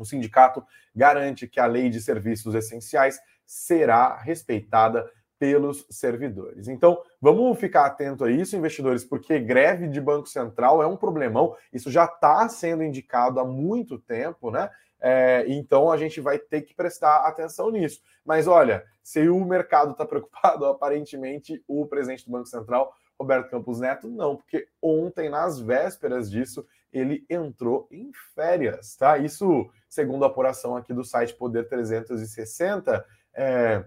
o 0.03 0.07
sindicato 0.07 0.65
garante 0.95 1.47
que 1.47 1.61
a 1.61 1.67
lei 1.67 1.91
de 1.91 2.01
serviços 2.01 2.55
essenciais 2.55 3.21
será 3.47 4.17
respeitada 4.17 5.11
pelos 5.39 5.87
servidores. 5.89 6.69
Então, 6.69 7.03
vamos 7.21 7.59
ficar 7.59 7.87
atento 7.87 8.25
a 8.25 8.31
isso, 8.31 8.57
investidores, 8.57 9.03
porque 9.03 9.41
greve 9.41 9.89
de 9.89 9.99
Banco 10.01 10.29
Central 10.29 10.83
é 10.83 10.87
um 10.87 10.99
problemão. 10.99 11.57
Isso 11.73 11.91
já 11.91 12.05
está 12.05 12.47
sendo 12.49 12.83
indicado 12.83 13.41
há 13.41 13.45
muito 13.45 13.99
tempo, 13.99 14.51
né? 14.51 14.71
É, 15.01 15.47
então 15.49 15.91
a 15.91 15.97
gente 15.97 16.21
vai 16.21 16.39
ter 16.39 16.61
que 16.61 16.75
prestar 16.75 17.27
atenção 17.27 17.71
nisso. 17.71 18.03
Mas 18.23 18.47
olha, 18.47 18.85
se 19.03 19.27
o 19.29 19.43
mercado 19.45 19.93
está 19.93 20.05
preocupado, 20.05 20.67
aparentemente 20.67 21.65
o 21.67 21.87
presidente 21.87 22.27
do 22.27 22.33
Banco 22.33 22.47
Central, 22.47 22.95
Roberto 23.19 23.51
Campos 23.51 23.81
Neto, 23.81 24.09
não, 24.09 24.37
porque 24.37 24.69
ontem, 24.81 25.29
nas 25.29 25.59
vésperas 25.59 26.31
disso, 26.31 26.67
ele 26.93 27.25
entrou 27.29 27.89
em 27.91 28.11
férias, 28.35 28.97
tá? 28.97 29.17
Isso, 29.19 29.71
segundo 29.91 30.25
a 30.25 30.29
apuração 30.29 30.77
aqui 30.77 30.95
do 30.95 31.05
site 31.05 31.35
Poder 31.35 31.69
360, 31.69 33.05
é, 33.35 33.85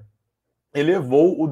elevou 0.73 1.41
o 1.41 1.47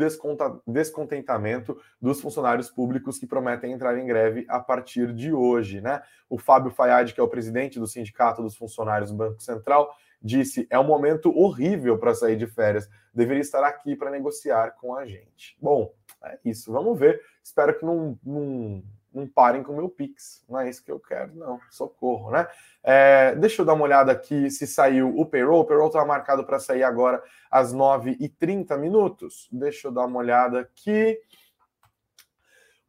descontentamento 0.67 1.79
dos 2.01 2.19
funcionários 2.19 2.69
públicos 2.69 3.17
que 3.17 3.25
prometem 3.25 3.71
entrar 3.71 3.97
em 3.97 4.05
greve 4.05 4.45
a 4.49 4.59
partir 4.59 5.13
de 5.13 5.31
hoje, 5.31 5.79
né? 5.79 6.01
O 6.29 6.37
Fábio 6.37 6.69
Fayad, 6.71 7.13
que 7.13 7.19
é 7.19 7.23
o 7.23 7.29
presidente 7.29 7.79
do 7.79 7.87
Sindicato 7.87 8.41
dos 8.41 8.57
Funcionários 8.57 9.11
do 9.11 9.17
Banco 9.17 9.41
Central, 9.41 9.95
disse: 10.21 10.67
é 10.69 10.77
um 10.77 10.83
momento 10.83 11.35
horrível 11.35 11.97
para 11.97 12.13
sair 12.13 12.35
de 12.35 12.47
férias, 12.47 12.89
deveria 13.13 13.41
estar 13.41 13.63
aqui 13.63 13.95
para 13.95 14.11
negociar 14.11 14.71
com 14.71 14.95
a 14.95 15.05
gente. 15.05 15.55
Bom, 15.61 15.93
é 16.23 16.39
isso, 16.43 16.71
vamos 16.71 16.99
ver. 16.99 17.21
Espero 17.41 17.77
que 17.77 17.85
não, 17.85 18.19
não 18.23 18.83
não 19.13 19.27
parem 19.27 19.61
com 19.63 19.73
o 19.73 19.75
meu 19.75 19.89
Pix. 19.89 20.43
Não 20.47 20.59
é 20.59 20.69
isso 20.69 20.83
que 20.83 20.91
eu 20.91 20.99
quero, 20.99 21.35
não. 21.35 21.59
Socorro, 21.69 22.31
né? 22.31 22.47
É, 22.83 23.35
deixa 23.35 23.61
eu 23.61 23.65
dar 23.65 23.73
uma 23.73 23.83
olhada 23.83 24.11
aqui 24.11 24.49
se 24.49 24.65
saiu 24.65 25.15
o 25.17 25.25
payroll. 25.25 25.61
O 25.61 25.65
payroll 25.65 25.87
está 25.87 26.03
marcado 26.05 26.43
para 26.43 26.59
sair 26.59 26.83
agora 26.83 27.21
às 27.49 27.73
9h30 27.73 28.77
minutos. 28.77 29.47
Deixa 29.51 29.87
eu 29.87 29.91
dar 29.91 30.05
uma 30.05 30.19
olhada 30.19 30.61
aqui. 30.61 31.19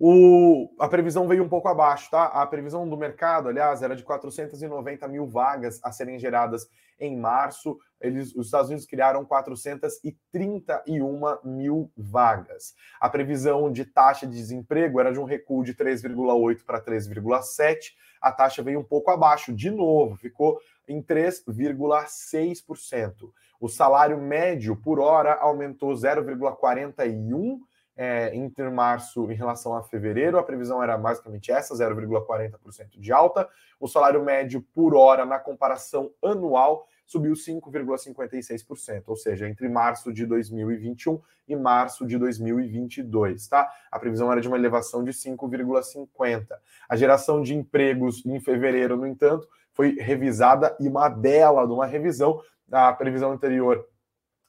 O, 0.05 0.69
a 0.81 0.88
previsão 0.88 1.29
veio 1.29 1.45
um 1.45 1.49
pouco 1.49 1.69
abaixo, 1.69 2.11
tá? 2.11 2.25
A 2.25 2.45
previsão 2.45 2.88
do 2.88 2.97
mercado, 2.97 3.49
aliás, 3.49 3.83
era 3.83 3.95
de 3.95 4.03
490 4.03 5.07
mil 5.07 5.29
vagas 5.29 5.79
a 5.81 5.93
serem 5.93 6.19
geradas 6.19 6.69
em 6.99 7.17
março. 7.17 7.79
Eles, 8.01 8.35
os 8.35 8.47
Estados 8.47 8.69
Unidos 8.69 8.85
criaram 8.85 9.25
431 9.25 11.21
mil 11.45 11.88
vagas. 11.97 12.75
A 13.01 13.09
previsão 13.09 13.71
de 13.71 13.85
taxa 13.85 14.27
de 14.27 14.33
desemprego 14.33 14.99
era 14.99 15.12
de 15.12 15.21
um 15.21 15.25
recuo 15.25 15.62
de 15.62 15.73
3,8 15.73 16.65
para 16.67 16.83
3,7. 16.83 17.93
A 18.21 18.33
taxa 18.33 18.61
veio 18.61 18.81
um 18.81 18.85
pouco 18.85 19.12
abaixo, 19.12 19.53
de 19.53 19.71
novo, 19.71 20.17
ficou 20.17 20.59
em 20.88 21.01
3,6%. 21.01 23.31
O 23.61 23.69
salário 23.69 24.21
médio 24.21 24.75
por 24.75 24.99
hora 24.99 25.35
aumentou 25.35 25.93
0,41 25.93 27.61
é, 28.03 28.35
entre 28.35 28.69
março 28.69 29.31
em 29.31 29.35
relação 29.37 29.77
a 29.77 29.83
fevereiro, 29.85 30.37
a 30.37 30.43
previsão 30.43 30.83
era 30.83 30.99
basicamente 30.99 31.53
essa, 31.53 31.73
0,40% 31.73 32.99
de 32.99 33.12
alta. 33.12 33.49
O 33.79 33.87
salário 33.87 34.25
médio 34.25 34.61
por 34.75 34.97
hora 34.97 35.25
na 35.25 35.38
comparação 35.38 36.11
anual 36.21 36.88
subiu 37.07 37.35
5,56%, 37.35 39.05
ou 39.07 39.15
seja, 39.15 39.49
entre 39.49 39.69
março 39.69 40.12
de 40.12 40.27
2021 40.27 41.21
e 41.47 41.55
março 41.55 42.05
de 42.05 42.19
2022, 42.19 43.47
tá? 43.47 43.71
A 43.88 44.01
previsão 44.01 44.33
era 44.33 44.41
de 44.41 44.49
uma 44.49 44.57
elevação 44.57 45.05
de 45.05 45.12
5,50. 45.12 46.47
A 46.88 46.97
geração 46.97 47.41
de 47.41 47.55
empregos 47.55 48.27
em 48.27 48.41
fevereiro, 48.41 48.97
no 48.97 49.07
entanto, 49.07 49.47
foi 49.73 49.95
revisada 49.95 50.77
e 50.81 50.88
uma 50.88 51.09
bela 51.09 51.65
de 51.67 51.73
uma 51.73 51.87
revisão. 51.87 52.41
A 52.69 52.93
previsão 52.93 53.31
anterior 53.31 53.87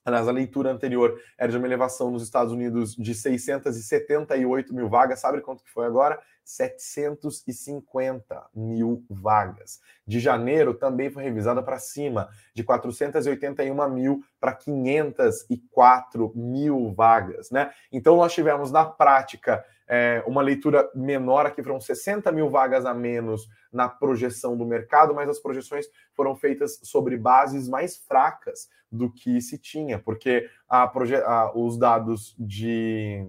Aliás, 0.05 0.27
a 0.27 0.31
leitura 0.31 0.71
anterior 0.71 1.19
era 1.37 1.51
de 1.51 1.57
uma 1.57 1.65
elevação 1.65 2.11
nos 2.11 2.23
Estados 2.23 2.51
Unidos 2.51 2.95
de 2.95 3.15
678 3.15 4.73
mil 4.73 4.89
vagas. 4.89 5.19
Sabe 5.19 5.41
quanto 5.41 5.63
que 5.63 5.71
foi 5.71 5.85
agora? 5.85 6.19
750 6.43 8.47
mil 8.53 9.05
vagas. 9.09 9.79
De 10.05 10.19
janeiro 10.19 10.73
também 10.73 11.09
foi 11.09 11.23
revisada 11.23 11.63
para 11.63 11.79
cima, 11.79 12.27
de 12.53 12.63
481 12.63 13.89
mil 13.89 14.21
para 14.39 14.53
504 14.53 16.33
mil 16.35 16.93
vagas, 16.93 17.49
né? 17.49 17.71
Então 17.91 18.17
nós 18.17 18.33
tivemos 18.33 18.71
na 18.71 18.85
prática 18.85 19.63
é, 19.95 20.23
uma 20.25 20.41
leitura 20.41 20.89
menor 20.95 21.45
aqui, 21.45 21.61
foram 21.61 21.79
60 21.79 22.31
mil 22.31 22.49
vagas 22.49 22.83
a 22.83 22.95
menos 22.95 23.47
na 23.71 23.87
projeção 23.87 24.57
do 24.57 24.65
mercado, 24.65 25.13
mas 25.13 25.29
as 25.29 25.39
projeções 25.39 25.85
foram 26.15 26.35
feitas 26.35 26.79
sobre 26.81 27.15
bases 27.15 27.69
mais 27.69 27.95
fracas 27.95 28.67
do 28.91 29.11
que 29.11 29.39
se 29.39 29.55
tinha, 29.59 29.99
porque 29.99 30.49
a, 30.67 30.85
a, 30.85 31.51
os 31.55 31.77
dados 31.77 32.35
de 32.39 33.23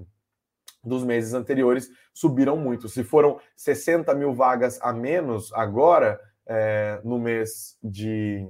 dos 0.83 1.05
meses 1.05 1.35
anteriores 1.35 1.91
subiram 2.15 2.57
muito. 2.57 2.89
Se 2.89 3.05
foram 3.05 3.39
60 3.57 4.15
mil 4.15 4.33
vagas 4.33 4.79
a 4.81 4.91
menos 4.91 5.53
agora, 5.53 6.19
é, 6.47 6.99
no 7.05 7.19
mês 7.19 7.77
de, 7.83 8.49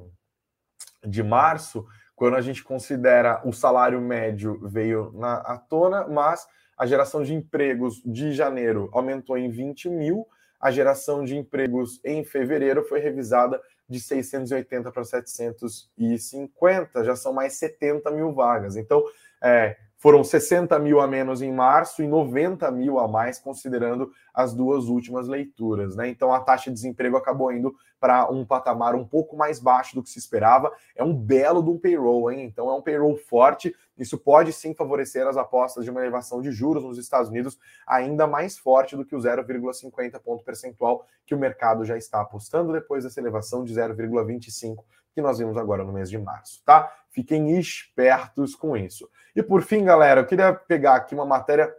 de 1.05 1.22
março, 1.22 1.85
quando 2.14 2.37
a 2.37 2.40
gente 2.40 2.62
considera 2.62 3.42
o 3.44 3.53
salário 3.53 4.00
médio 4.00 4.61
veio 4.68 5.12
na 5.14 5.35
à 5.38 5.59
tona, 5.59 6.07
mas 6.07 6.46
a 6.77 6.87
geração 6.87 7.23
de 7.23 7.35
empregos 7.35 8.03
de 8.05 8.33
janeiro 8.33 8.89
aumentou 8.93 9.39
em 9.39 9.51
20 9.51 9.89
mil, 9.89 10.27
a 10.61 10.71
geração 10.71 11.25
de 11.25 11.37
empregos 11.37 12.01
em 12.05 12.25
fevereiro 12.25 12.85
foi 12.85 13.01
revisada 13.01 13.61
de 13.89 14.01
680 14.01 14.91
para 14.91 15.05
750, 15.05 17.05
já 17.05 17.15
são 17.15 17.33
mais 17.33 17.55
70 17.55 18.11
mil 18.11 18.33
vagas. 18.33 18.77
Então, 18.77 19.05
é, 19.43 19.77
foram 20.05 20.23
60 20.23 20.79
mil 20.81 21.01
a 21.01 21.07
menos 21.07 21.40
em 21.40 21.51
março 21.51 22.03
e 22.03 22.07
90 22.07 22.71
mil 22.71 22.99
a 22.99 23.09
mais, 23.09 23.38
considerando 23.38 24.12
as 24.35 24.53
duas 24.53 24.85
últimas 24.85 25.27
leituras. 25.27 25.97
Né? 25.97 26.11
Então 26.11 26.31
a 26.31 26.40
taxa 26.40 26.69
de 26.69 26.75
desemprego 26.75 27.17
acabou 27.17 27.51
indo 27.51 27.75
para 27.99 28.31
um 28.31 28.45
patamar 28.45 28.95
um 28.95 29.07
pouco 29.07 29.35
mais 29.35 29.59
baixo 29.59 29.95
do 29.95 30.03
que 30.03 30.11
se 30.11 30.19
esperava. 30.19 30.71
É 30.95 31.03
um 31.03 31.14
belo 31.14 31.62
de 31.62 31.71
um 31.71 31.79
payroll, 31.79 32.31
hein? 32.31 32.45
Então 32.45 32.69
é 32.69 32.75
um 32.75 32.83
payroll 32.83 33.17
forte. 33.17 33.75
Isso 33.97 34.19
pode 34.19 34.53
sim 34.53 34.75
favorecer 34.75 35.27
as 35.27 35.38
apostas 35.38 35.87
de 35.87 35.90
uma 35.90 36.03
elevação 36.03 36.43
de 36.43 36.53
juros 36.53 36.85
nos 36.85 36.99
Estados 36.99 37.31
Unidos 37.31 37.59
ainda 37.87 38.27
mais 38.27 38.59
forte 38.59 38.95
do 38.95 39.07
que 39.07 39.17
o 39.17 39.19
0,50 39.19 40.21
ponto 40.21 40.45
percentual 40.45 41.07
que 41.25 41.35
o 41.35 41.38
mercado 41.38 41.83
já 41.83 41.97
está 41.97 42.21
apostando 42.21 42.75
depois 42.75 43.05
dessa 43.05 43.21
elevação 43.21 43.64
de 43.64 43.73
0,25 43.73 44.85
que 45.14 45.22
nós 45.22 45.38
vimos 45.38 45.57
agora 45.57 45.85
no 45.85 45.92
mês 45.92 46.11
de 46.11 46.18
março, 46.18 46.62
tá? 46.64 46.92
Fiquem 47.11 47.59
espertos 47.59 48.55
com 48.57 48.77
isso. 48.77 49.09
E 49.35 49.42
por 49.42 49.62
fim, 49.62 49.85
galera, 49.85 50.20
eu 50.20 50.27
queria 50.27 50.53
pegar 50.53 50.96
aqui 50.96 51.14
uma 51.14 51.24
matéria 51.24 51.72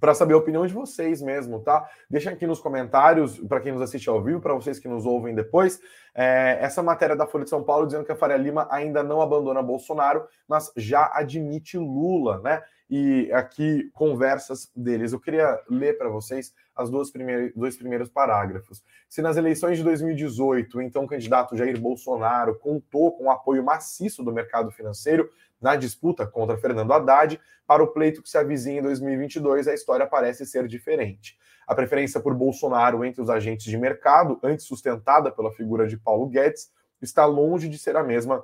para 0.00 0.14
saber 0.14 0.34
a 0.34 0.38
opinião 0.38 0.66
de 0.66 0.72
vocês 0.72 1.20
mesmo, 1.20 1.60
tá? 1.60 1.88
Deixa 2.08 2.30
aqui 2.30 2.46
nos 2.46 2.60
comentários, 2.60 3.38
para 3.40 3.60
quem 3.60 3.72
nos 3.72 3.82
assiste 3.82 4.08
ao 4.08 4.22
vivo, 4.22 4.40
para 4.40 4.54
vocês 4.54 4.78
que 4.78 4.88
nos 4.88 5.04
ouvem 5.04 5.34
depois, 5.34 5.80
é, 6.14 6.58
essa 6.60 6.82
matéria 6.82 7.16
da 7.16 7.26
Folha 7.26 7.44
de 7.44 7.50
São 7.50 7.62
Paulo 7.62 7.86
dizendo 7.86 8.04
que 8.04 8.12
a 8.12 8.16
Faria 8.16 8.36
Lima 8.36 8.68
ainda 8.70 9.02
não 9.02 9.20
abandona 9.20 9.62
Bolsonaro, 9.62 10.26
mas 10.46 10.72
já 10.76 11.10
admite 11.12 11.78
Lula, 11.78 12.40
né? 12.40 12.62
E 12.90 13.30
aqui 13.32 13.90
conversas 13.92 14.70
deles. 14.74 15.12
Eu 15.12 15.20
queria 15.20 15.60
ler 15.68 15.98
para 15.98 16.08
vocês 16.08 16.54
as 16.78 16.88
duas 16.88 17.10
primeiras, 17.10 17.52
dois 17.56 17.76
primeiros 17.76 18.08
parágrafos. 18.08 18.84
Se 19.08 19.20
nas 19.20 19.36
eleições 19.36 19.76
de 19.76 19.82
2018, 19.82 20.80
então 20.80 21.08
candidato 21.08 21.56
Jair 21.56 21.78
Bolsonaro 21.78 22.54
contou 22.54 23.10
com 23.16 23.24
o 23.24 23.30
apoio 23.32 23.64
maciço 23.64 24.22
do 24.22 24.32
mercado 24.32 24.70
financeiro 24.70 25.28
na 25.60 25.74
disputa 25.74 26.24
contra 26.24 26.56
Fernando 26.56 26.92
Haddad, 26.92 27.40
para 27.66 27.82
o 27.82 27.88
pleito 27.88 28.22
que 28.22 28.30
se 28.30 28.38
avizinha 28.38 28.78
em 28.78 28.82
2022, 28.82 29.66
a 29.66 29.74
história 29.74 30.06
parece 30.06 30.46
ser 30.46 30.68
diferente. 30.68 31.36
A 31.66 31.74
preferência 31.74 32.20
por 32.20 32.32
Bolsonaro 32.32 33.04
entre 33.04 33.20
os 33.20 33.28
agentes 33.28 33.66
de 33.66 33.76
mercado, 33.76 34.38
antes 34.40 34.64
sustentada 34.64 35.32
pela 35.32 35.50
figura 35.50 35.86
de 35.86 35.96
Paulo 35.96 36.28
Guedes, 36.28 36.70
está 37.02 37.26
longe 37.26 37.68
de 37.68 37.76
ser 37.76 37.96
a 37.96 38.04
mesma 38.04 38.42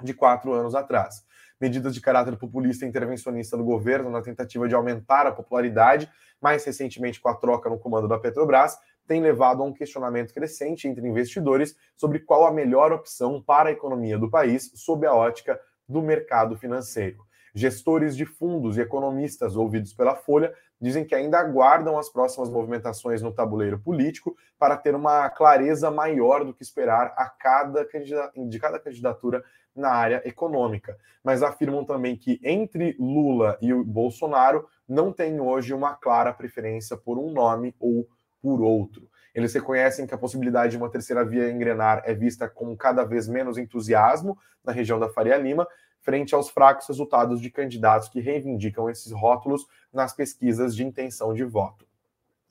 de 0.00 0.14
quatro 0.14 0.52
anos 0.52 0.76
atrás 0.76 1.28
medidas 1.60 1.94
de 1.94 2.00
caráter 2.00 2.36
populista 2.36 2.84
e 2.84 2.88
intervencionista 2.88 3.56
do 3.56 3.64
governo 3.64 4.10
na 4.10 4.22
tentativa 4.22 4.66
de 4.66 4.74
aumentar 4.74 5.26
a 5.26 5.32
popularidade, 5.32 6.10
mais 6.40 6.64
recentemente 6.64 7.20
com 7.20 7.28
a 7.28 7.34
troca 7.34 7.68
no 7.68 7.78
comando 7.78 8.08
da 8.08 8.18
Petrobras, 8.18 8.78
tem 9.06 9.20
levado 9.20 9.62
a 9.62 9.66
um 9.66 9.72
questionamento 9.72 10.32
crescente 10.32 10.86
entre 10.86 11.06
investidores 11.06 11.76
sobre 11.96 12.20
qual 12.20 12.46
a 12.46 12.52
melhor 12.52 12.92
opção 12.92 13.42
para 13.42 13.68
a 13.68 13.72
economia 13.72 14.16
do 14.16 14.30
país 14.30 14.70
sob 14.74 15.06
a 15.06 15.12
ótica 15.12 15.60
do 15.88 16.00
mercado 16.00 16.56
financeiro. 16.56 17.18
Gestores 17.52 18.16
de 18.16 18.24
fundos 18.24 18.78
e 18.78 18.80
economistas 18.80 19.56
ouvidos 19.56 19.92
pela 19.92 20.14
Folha 20.14 20.54
dizem 20.80 21.04
que 21.04 21.14
ainda 21.14 21.38
aguardam 21.38 21.98
as 21.98 22.08
próximas 22.08 22.48
movimentações 22.48 23.20
no 23.20 23.32
tabuleiro 23.32 23.78
político 23.78 24.36
para 24.56 24.76
ter 24.76 24.94
uma 24.94 25.28
clareza 25.28 25.90
maior 25.90 26.44
do 26.44 26.54
que 26.54 26.62
esperar 26.62 27.12
a 27.16 27.28
cada 27.28 27.84
de 27.84 28.58
cada 28.58 28.78
candidatura 28.78 29.44
na 29.74 29.90
área 29.90 30.22
econômica. 30.24 30.96
Mas 31.22 31.42
afirmam 31.42 31.84
também 31.84 32.16
que 32.16 32.40
entre 32.42 32.96
Lula 32.98 33.58
e 33.60 33.72
o 33.72 33.84
Bolsonaro 33.84 34.68
não 34.88 35.12
tem 35.12 35.40
hoje 35.40 35.72
uma 35.74 35.94
clara 35.94 36.32
preferência 36.32 36.96
por 36.96 37.18
um 37.18 37.30
nome 37.30 37.74
ou 37.78 38.08
por 38.42 38.60
outro. 38.60 39.08
Eles 39.34 39.54
reconhecem 39.54 40.06
que 40.06 40.14
a 40.14 40.18
possibilidade 40.18 40.72
de 40.72 40.76
uma 40.76 40.90
terceira 40.90 41.24
via 41.24 41.50
engrenar 41.50 42.02
é 42.04 42.14
vista 42.14 42.48
com 42.48 42.76
cada 42.76 43.04
vez 43.04 43.28
menos 43.28 43.58
entusiasmo 43.58 44.36
na 44.64 44.72
região 44.72 44.98
da 44.98 45.08
Faria 45.08 45.36
Lima, 45.36 45.66
frente 46.00 46.34
aos 46.34 46.48
fracos 46.48 46.88
resultados 46.88 47.40
de 47.40 47.50
candidatos 47.50 48.08
que 48.08 48.20
reivindicam 48.20 48.88
esses 48.88 49.12
rótulos 49.12 49.66
nas 49.92 50.12
pesquisas 50.12 50.74
de 50.74 50.84
intenção 50.84 51.32
de 51.32 51.44
voto. 51.44 51.86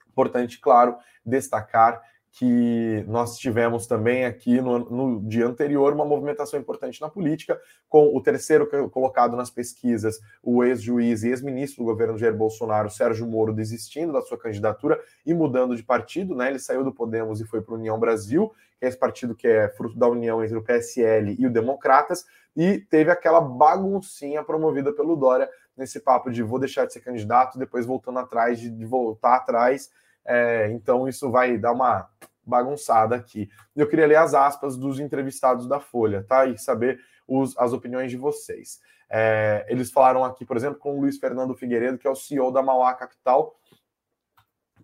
Importante, 0.07 0.59
claro, 0.59 0.97
destacar 1.25 2.01
que 2.31 3.03
nós 3.07 3.37
tivemos 3.37 3.87
também 3.87 4.25
aqui 4.25 4.61
no, 4.61 4.79
no, 4.79 5.27
dia 5.27 5.47
anterior 5.47 5.93
uma 5.93 6.05
movimentação 6.05 6.59
importante 6.59 7.01
na 7.01 7.09
política, 7.09 7.59
com 7.87 8.15
o 8.15 8.21
terceiro 8.21 8.67
colocado 8.89 9.35
nas 9.35 9.49
pesquisas, 9.49 10.19
o 10.43 10.63
ex-juiz 10.63 11.23
e 11.23 11.29
ex-ministro 11.29 11.83
do 11.83 11.89
governo 11.89 12.17
Jair 12.17 12.35
Bolsonaro, 12.35 12.89
Sérgio 12.89 13.25
Moro, 13.25 13.51
desistindo 13.51 14.13
da 14.13 14.21
sua 14.21 14.37
candidatura 14.37 14.99
e 15.25 15.33
mudando 15.33 15.75
de 15.75 15.83
partido, 15.83 16.35
né? 16.35 16.49
Ele 16.49 16.59
saiu 16.59 16.83
do 16.83 16.93
Podemos 16.93 17.41
e 17.41 17.45
foi 17.45 17.61
para 17.61 17.73
o 17.73 17.77
União 17.77 17.99
Brasil, 17.99 18.53
que 18.79 18.85
é 18.85 18.87
esse 18.87 18.97
partido 18.97 19.35
que 19.35 19.47
é 19.47 19.67
fruto 19.69 19.97
da 19.97 20.07
união 20.07 20.43
entre 20.43 20.55
o 20.55 20.63
PSL 20.63 21.35
e 21.37 21.47
o 21.47 21.51
Democratas, 21.51 22.25
e 22.55 22.79
teve 22.79 23.09
aquela 23.09 23.41
baguncinha 23.41 24.43
promovida 24.43 24.93
pelo 24.93 25.15
Dória 25.15 25.49
nesse 25.75 25.99
papo 25.99 26.29
de 26.29 26.43
vou 26.43 26.59
deixar 26.59 26.85
de 26.85 26.93
ser 26.93 26.99
candidato, 26.99 27.57
depois 27.57 27.85
voltando 27.85 28.19
atrás, 28.19 28.59
de, 28.59 28.69
de 28.69 28.85
voltar 28.85 29.35
atrás 29.35 29.89
é, 30.29 30.69
então 30.71 31.07
isso 31.07 31.31
vai 31.31 31.57
dar 31.57 31.71
uma 31.71 32.07
bagunçada 32.45 33.15
aqui. 33.15 33.49
Eu 33.75 33.87
queria 33.87 34.05
ler 34.05 34.17
as 34.17 34.35
aspas 34.35 34.77
dos 34.77 34.99
entrevistados 34.99 35.67
da 35.67 35.79
Folha, 35.79 36.23
tá? 36.23 36.45
E 36.45 36.55
saber 36.55 36.99
os, 37.27 37.57
as 37.57 37.73
opiniões 37.73 38.11
de 38.11 38.17
vocês. 38.17 38.79
É, 39.09 39.65
eles 39.67 39.91
falaram 39.91 40.23
aqui, 40.23 40.45
por 40.45 40.55
exemplo, 40.55 40.77
com 40.77 40.95
o 40.95 41.01
Luiz 41.01 41.17
Fernando 41.17 41.55
Figueiredo, 41.55 41.97
que 41.97 42.07
é 42.07 42.11
o 42.11 42.15
CEO 42.15 42.51
da 42.51 42.61
Mauá 42.61 42.93
Capital, 42.93 43.55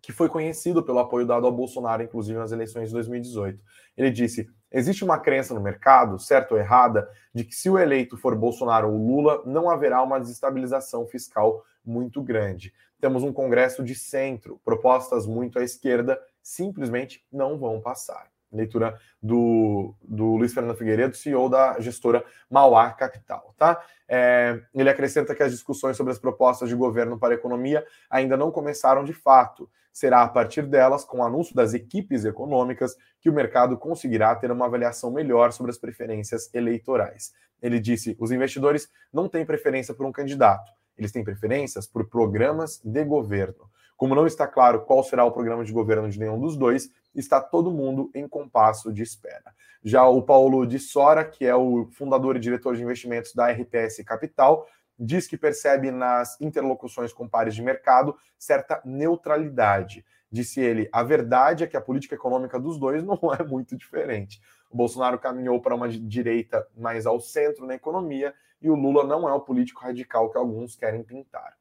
que 0.02 0.12
foi 0.12 0.28
conhecido 0.30 0.82
pelo 0.82 0.98
apoio 0.98 1.28
dado 1.28 1.46
ao 1.46 1.52
Bolsonaro, 1.52 2.02
inclusive 2.02 2.40
nas 2.40 2.52
eleições 2.52 2.88
de 2.88 2.94
2018. 2.96 3.62
Ele 3.96 4.10
disse: 4.10 4.50
existe 4.72 5.04
uma 5.04 5.20
crença 5.20 5.54
no 5.54 5.62
mercado, 5.62 6.18
certa 6.18 6.56
ou 6.56 6.60
errada, 6.60 7.08
de 7.32 7.44
que 7.44 7.54
se 7.54 7.70
o 7.70 7.78
eleito 7.78 8.18
for 8.18 8.36
Bolsonaro 8.36 8.92
ou 8.92 8.98
Lula, 8.98 9.44
não 9.46 9.70
haverá 9.70 10.02
uma 10.02 10.20
desestabilização 10.20 11.06
fiscal 11.06 11.64
muito 11.86 12.20
grande 12.24 12.74
temos 13.06 13.22
um 13.22 13.32
Congresso 13.32 13.84
de 13.84 13.94
centro, 13.94 14.60
propostas 14.66 15.28
muito 15.28 15.60
à 15.60 15.64
esquerda 15.64 16.20
simplesmente 16.42 17.24
não 17.32 17.56
vão 17.56 17.80
passar. 17.80 18.32
Leitura 18.52 19.00
do, 19.22 19.94
do 20.02 20.36
Luiz 20.36 20.56
Fernando 20.56 20.76
Figueiredo, 20.76 21.16
CEO 21.16 21.48
da 21.48 21.80
gestora 21.80 22.26
Mauá 22.50 22.90
Capital. 22.94 23.54
Tá? 23.60 23.80
É, 24.10 24.60
ele 24.74 24.90
acrescenta 24.90 25.36
que 25.36 25.44
as 25.44 25.52
discussões 25.52 25.96
sobre 25.96 26.14
as 26.14 26.18
propostas 26.18 26.68
de 26.68 26.74
governo 26.74 27.20
para 27.20 27.36
a 27.36 27.38
economia 27.38 27.86
ainda 28.10 28.36
não 28.36 28.50
começaram 28.50 29.04
de 29.04 29.14
fato. 29.14 29.70
Será 29.94 30.24
a 30.24 30.28
partir 30.28 30.64
delas, 30.64 31.06
com 31.06 31.20
o 31.20 31.24
anúncio 31.24 31.56
das 31.56 31.76
equipes 31.76 32.26
econômicas, 32.26 32.96
que 33.22 33.30
o 33.30 33.34
mercado 33.34 33.78
conseguirá 33.78 34.34
ter 34.34 34.50
uma 34.50 34.66
avaliação 34.66 35.12
melhor 35.12 35.52
sobre 35.52 35.70
as 35.70 35.78
preferências 35.78 36.52
eleitorais. 36.56 37.34
Ele 37.62 37.80
disse: 37.80 38.18
os 38.20 38.32
investidores 38.32 38.90
não 39.14 39.30
têm 39.30 39.46
preferência 39.46 39.94
por 39.94 40.08
um 40.08 40.12
candidato 40.12 40.72
eles 40.98 41.12
têm 41.12 41.24
preferências 41.24 41.88
por 41.88 42.08
programas 42.08 42.82
de 42.84 43.04
governo. 43.04 43.70
Como 43.98 44.14
não 44.14 44.28
está 44.28 44.46
claro 44.46 44.82
qual 44.82 45.04
será 45.04 45.24
o 45.24 45.32
programa 45.32 45.64
de 45.64 45.72
governo 45.72 46.10
de 46.10 46.20
nenhum 46.20 46.40
dos 46.40 46.58
dois, 46.58 46.92
está 47.14 47.40
todo 47.40 47.72
mundo 47.72 48.12
em 48.14 48.28
compasso 48.28 48.92
de 48.92 49.02
espera. 49.02 49.54
Já 49.84 50.06
o 50.06 50.22
Paulo 50.22 50.66
de 50.66 50.80
Sora, 50.80 51.24
que 51.24 51.46
é 51.46 51.56
o 51.56 51.88
fundador 51.92 52.36
e 52.36 52.40
diretor 52.40 52.76
de 52.76 52.84
investimentos 52.84 53.34
da 53.34 53.50
RPS 53.52 54.04
Capital, 54.06 54.68
diz 54.98 55.28
que 55.28 55.38
percebe 55.38 55.92
nas 55.92 56.40
interlocuções 56.42 57.14
com 57.14 57.28
pares 57.28 57.56
de 57.56 57.62
mercado 57.62 58.16
certa 58.38 58.82
neutralidade. 58.84 60.06
Disse 60.30 60.60
ele: 60.60 60.90
a 60.92 61.04
verdade 61.04 61.64
é 61.64 61.68
que 61.68 61.78
a 61.78 61.82
política 61.82 62.16
econômica 62.16 62.60
dos 62.60 62.78
dois 62.78 63.04
não 63.04 63.18
é 63.40 63.44
muito 63.44 63.78
diferente. 63.78 64.42
O 64.70 64.76
Bolsonaro 64.76 65.18
caminhou 65.20 65.62
para 65.62 65.76
uma 65.76 65.88
direita 65.88 66.68
mais 66.76 67.06
ao 67.06 67.22
centro 67.22 67.66
na 67.66 67.76
economia 67.76 68.34
e 68.66 68.70
o 68.70 68.76
Lula 68.76 69.04
não 69.04 69.30
é 69.30 69.34
o 69.34 69.40
político 69.40 69.82
radical 69.82 70.32
que 70.32 70.38
alguns 70.38 70.76
querem 70.76 71.04
pintar. 71.04 71.56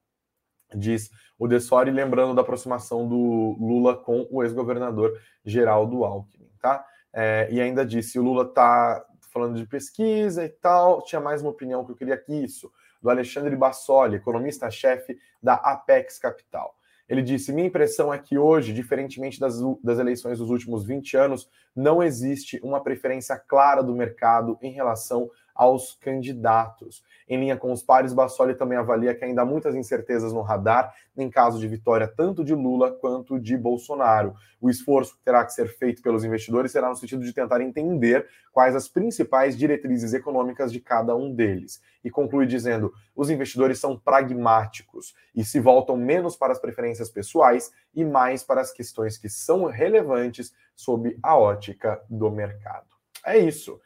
Diz 0.75 1.11
o 1.39 1.47
Dessori, 1.47 1.91
lembrando 1.91 2.35
da 2.35 2.41
aproximação 2.41 3.07
do 3.07 3.57
Lula 3.61 3.95
com 3.95 4.27
o 4.31 4.43
ex-governador 4.43 5.13
Geraldo 5.45 6.03
Alckmin, 6.03 6.51
tá? 6.59 6.85
É, 7.13 7.47
e 7.51 7.61
ainda 7.61 7.85
disse: 7.85 8.19
o 8.19 8.23
Lula 8.23 8.45
está 8.45 9.05
falando 9.31 9.57
de 9.57 9.67
pesquisa 9.67 10.45
e 10.45 10.49
tal, 10.49 11.03
tinha 11.03 11.21
mais 11.21 11.43
uma 11.43 11.51
opinião 11.51 11.85
que 11.85 11.93
eu 11.93 11.97
queria 11.97 12.15
aqui, 12.15 12.43
isso, 12.43 12.73
do 13.03 13.11
Alexandre 13.11 13.55
Bassoli, 13.55 14.17
economista-chefe 14.17 15.19
da 15.43 15.55
Apex 15.55 16.19
Capital. 16.19 16.75
Ele 17.07 17.21
disse: 17.21 17.53
Minha 17.53 17.69
impressão 17.69 18.13
é 18.15 18.19
que 18.19 18.39
hoje, 18.39 18.73
diferentemente 18.73 19.39
das, 19.39 19.61
das 19.83 19.99
eleições 19.99 20.39
dos 20.39 20.49
últimos 20.49 20.87
20 20.87 21.17
anos, 21.19 21.51
não 21.77 22.03
existe 22.03 22.59
uma 22.63 22.83
preferência 22.83 23.37
clara 23.37 23.83
do 23.83 23.95
mercado 23.95 24.59
em 24.63 24.73
relação 24.73 25.31
aos 25.55 25.95
candidatos. 26.01 27.03
Em 27.29 27.39
linha 27.39 27.57
com 27.57 27.73
os 27.73 27.83
pares, 27.83 28.13
Bassoli 28.13 28.55
também 28.55 28.77
avalia 28.77 29.15
que 29.15 29.25
ainda 29.25 29.43
há 29.43 29.45
muitas 29.45 29.75
incertezas 29.75 30.33
no 30.33 30.43
radar 30.43 30.93
em 31.17 31.31
caso 31.31 31.59
de 31.59 31.69
vitória 31.69 32.09
tanto 32.09 32.45
de 32.45 32.55
Lula 32.55 32.91
quanto 32.91 33.39
de 33.39 33.57
Bolsonaro. 33.57 34.35
O 34.61 34.69
esforço 34.69 35.17
que 35.17 35.25
terá 35.25 35.45
que 35.45 35.53
ser 35.53 35.69
feito 35.69 36.03
pelos 36.03 36.25
investidores 36.25 36.73
será 36.73 36.89
no 36.89 36.97
sentido 36.97 37.23
de 37.23 37.33
tentar 37.33 37.61
entender 37.61 38.27
quais 38.53 38.75
as 38.75 38.89
principais 38.89 39.57
diretrizes 39.57 40.13
econômicas 40.13 40.73
de 40.73 40.81
cada 40.81 41.15
um 41.15 41.33
deles. 41.33 41.81
E 42.03 42.11
conclui 42.11 42.47
dizendo: 42.47 42.93
os 43.15 43.31
investidores 43.31 43.79
são 43.79 43.99
pragmáticos 43.99 45.15
e 45.35 45.45
se 45.45 45.61
voltam 45.61 45.97
menos 45.97 46.37
para 46.37 46.53
as 46.53 46.59
preferências 46.59 47.09
pessoais 47.09 47.73
e 47.95 48.05
mais 48.05 48.43
para 48.43 48.61
as 48.61 48.73
questões 48.73 49.17
que 49.17 49.29
são 49.29 49.67
relevantes 49.67 50.53
sob 50.75 51.17
a 51.23 51.37
ótica 51.39 52.03
do 52.09 52.31
mercado. 52.31 52.87
É 53.25 53.39
isso. 53.39 53.81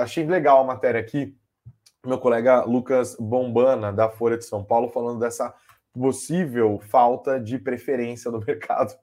Achei 0.00 0.26
legal 0.26 0.60
a 0.60 0.64
matéria 0.64 1.00
aqui, 1.00 1.36
meu 2.04 2.18
colega 2.18 2.64
Lucas 2.64 3.16
Bombana, 3.18 3.92
da 3.92 4.08
Folha 4.08 4.36
de 4.36 4.44
São 4.44 4.64
Paulo, 4.64 4.88
falando 4.90 5.20
dessa 5.20 5.54
possível 5.92 6.80
falta 6.88 7.38
de 7.40 7.58
preferência 7.58 8.30
do 8.30 8.40
mercado, 8.44 8.94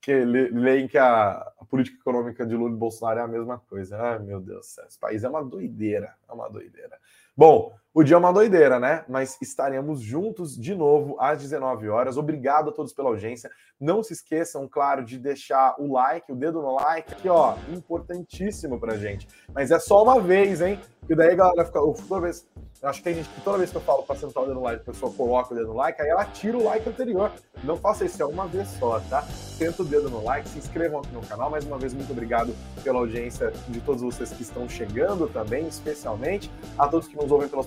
que 0.00 0.14
leem 0.24 0.88
que 0.88 0.96
a, 0.96 1.52
política 1.68 1.98
econômica 2.00 2.46
de 2.46 2.56
Lula 2.56 2.74
e 2.74 2.78
Bolsonaro 2.78 3.20
é 3.20 3.22
a 3.22 3.28
mesma 3.28 3.58
coisa. 3.58 4.00
Ai, 4.00 4.18
meu 4.20 4.40
Deus 4.40 4.78
esse 4.78 4.98
país 4.98 5.24
é 5.24 5.28
uma 5.28 5.44
doideira, 5.44 6.14
é 6.28 6.32
uma 6.32 6.48
doideira. 6.48 6.98
Bom, 7.36 7.76
o 7.94 8.04
dia 8.04 8.16
é 8.16 8.18
uma 8.18 8.32
doideira, 8.32 8.78
né? 8.78 9.04
Mas 9.08 9.38
estaremos 9.40 10.00
juntos 10.00 10.56
de 10.56 10.74
novo 10.74 11.16
às 11.18 11.40
19 11.40 11.88
horas. 11.88 12.16
Obrigado 12.16 12.70
a 12.70 12.72
todos 12.72 12.92
pela 12.92 13.08
audiência. 13.08 13.50
Não 13.80 14.02
se 14.02 14.12
esqueçam, 14.12 14.68
claro, 14.68 15.04
de 15.04 15.18
deixar 15.18 15.74
o 15.78 15.92
like, 15.92 16.30
o 16.30 16.36
dedo 16.36 16.60
no 16.60 16.74
like, 16.74 17.12
aqui, 17.12 17.28
ó, 17.28 17.54
importantíssimo 17.70 18.78
pra 18.78 18.96
gente. 18.96 19.26
Mas 19.54 19.70
é 19.70 19.78
só 19.78 20.02
uma 20.02 20.20
vez, 20.20 20.60
hein? 20.60 20.78
Porque 21.00 21.14
daí 21.14 21.32
a 21.32 21.36
galera 21.36 21.64
fica. 21.64 21.80
Toda 21.80 22.20
vez, 22.20 22.46
acho 22.82 22.98
que 22.98 23.04
tem 23.04 23.14
gente 23.14 23.28
que 23.30 23.40
toda 23.40 23.56
vez 23.56 23.70
que 23.70 23.76
eu 23.76 23.80
falo 23.80 24.02
para 24.02 24.16
sentar 24.16 24.42
o 24.42 24.46
dedo 24.46 24.56
no 24.56 24.62
like, 24.62 24.82
a 24.82 24.92
pessoa 24.92 25.12
coloca 25.12 25.54
o 25.54 25.56
dedo 25.56 25.68
no 25.68 25.74
like, 25.74 26.02
aí 26.02 26.08
ela 26.08 26.24
tira 26.26 26.58
o 26.58 26.64
like 26.64 26.86
anterior. 26.86 27.32
Não 27.64 27.76
faça 27.76 28.04
isso, 28.04 28.22
é 28.22 28.26
uma 28.26 28.46
vez 28.46 28.68
só, 28.78 29.00
tá? 29.08 29.22
Senta 29.22 29.82
o 29.82 29.86
dedo 29.86 30.10
no 30.10 30.22
like, 30.22 30.48
se 30.48 30.58
inscrevam 30.58 31.00
aqui 31.00 31.12
no 31.12 31.22
canal. 31.22 31.50
Mais 31.50 31.64
uma 31.64 31.78
vez, 31.78 31.94
muito 31.94 32.12
obrigado 32.12 32.54
pela 32.84 32.98
audiência 32.98 33.52
de 33.68 33.80
todos 33.80 34.02
vocês 34.02 34.30
que 34.30 34.42
estão 34.42 34.68
chegando 34.68 35.26
também, 35.28 35.66
especialmente 35.66 36.50
a 36.78 36.86
todos 36.86 37.08
que 37.08 37.16
nos 37.16 37.30
ouvem 37.30 37.48
pelas 37.48 37.66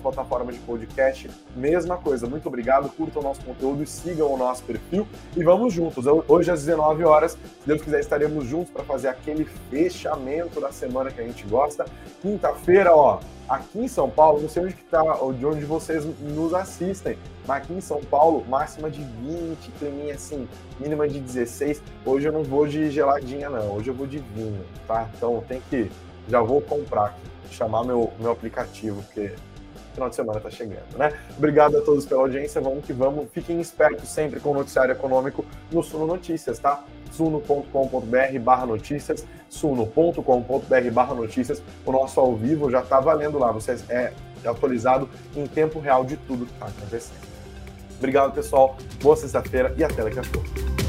de 0.52 0.58
podcast. 0.60 1.30
Mesma 1.56 1.96
coisa, 1.96 2.26
muito 2.26 2.46
obrigado, 2.46 2.88
curtam 2.90 3.22
o 3.22 3.24
nosso 3.24 3.42
conteúdo 3.42 3.84
sigam 3.86 4.32
o 4.32 4.36
nosso 4.36 4.62
perfil. 4.64 5.06
E 5.36 5.42
vamos 5.42 5.72
juntos. 5.72 6.04
Hoje, 6.28 6.50
às 6.50 6.60
19 6.60 7.04
horas, 7.04 7.32
se 7.32 7.38
Deus 7.66 7.80
quiser, 7.80 8.00
estaremos 8.00 8.44
juntos 8.46 8.70
para 8.70 8.84
fazer 8.84 9.08
aquele 9.08 9.44
fechamento 9.70 10.60
da 10.60 10.72
semana 10.72 11.10
que 11.10 11.20
a 11.20 11.24
gente 11.24 11.46
gosta. 11.46 11.84
Quinta-feira, 12.20 12.94
ó, 12.94 13.20
aqui 13.48 13.80
em 13.80 13.88
São 13.88 14.08
Paulo, 14.08 14.40
não 14.40 14.48
sei 14.48 14.64
onde 14.64 14.74
que 14.74 14.84
tá, 14.84 15.02
de 15.36 15.46
onde 15.46 15.64
vocês 15.64 16.04
nos 16.20 16.54
assistem, 16.54 17.18
mas 17.46 17.62
aqui 17.62 17.74
em 17.74 17.80
São 17.80 18.00
Paulo, 18.02 18.44
máxima 18.48 18.90
de 18.90 19.02
20, 19.02 19.70
climinha 19.78 20.14
assim, 20.14 20.48
mínima 20.78 21.08
de 21.08 21.20
16. 21.20 21.82
Hoje 22.04 22.28
eu 22.28 22.32
não 22.32 22.42
vou 22.42 22.66
de 22.66 22.90
geladinha, 22.90 23.50
não. 23.50 23.76
Hoje 23.76 23.88
eu 23.88 23.94
vou 23.94 24.06
de 24.06 24.18
vinho, 24.18 24.64
tá? 24.86 25.08
Então 25.16 25.42
tem 25.46 25.60
que. 25.68 25.90
Já 26.28 26.40
vou 26.40 26.60
comprar 26.60 27.06
aqui, 27.06 27.54
chamar 27.54 27.84
meu, 27.84 28.12
meu 28.20 28.30
aplicativo, 28.30 29.02
porque 29.02 29.34
final 29.92 30.08
de 30.08 30.16
semana 30.16 30.40
tá 30.40 30.50
chegando, 30.50 30.96
né? 30.96 31.12
Obrigado 31.36 31.78
a 31.78 31.80
todos 31.82 32.06
pela 32.06 32.22
audiência. 32.22 32.60
Vamos 32.60 32.84
que 32.84 32.92
vamos. 32.92 33.28
Fiquem 33.32 33.60
espertos 33.60 34.08
sempre 34.08 34.40
com 34.40 34.50
o 34.50 34.54
noticiário 34.54 34.92
econômico 34.92 35.44
no 35.70 35.82
Suno 35.82 36.06
Notícias, 36.06 36.58
tá? 36.58 36.84
suno.com.br 37.12 38.38
barra 38.40 38.66
notícias, 38.66 39.26
suno.com.br 39.48 40.90
barra 40.92 41.14
notícias. 41.14 41.62
O 41.84 41.92
nosso 41.92 42.18
ao 42.18 42.34
vivo 42.34 42.70
já 42.70 42.80
está 42.80 42.98
valendo 43.00 43.38
lá. 43.38 43.52
Você 43.52 43.76
é 43.88 44.12
atualizado 44.44 45.08
em 45.36 45.46
tempo 45.46 45.78
real 45.78 46.04
de 46.04 46.16
tudo 46.16 46.46
que 46.46 46.52
está 46.52 46.66
acontecendo. 46.66 47.28
Obrigado, 47.98 48.34
pessoal. 48.34 48.76
Boa 49.00 49.14
sexta-feira 49.14 49.72
e 49.76 49.84
até 49.84 50.02
daqui 50.02 50.18
a 50.18 50.22
pouco. 50.22 50.81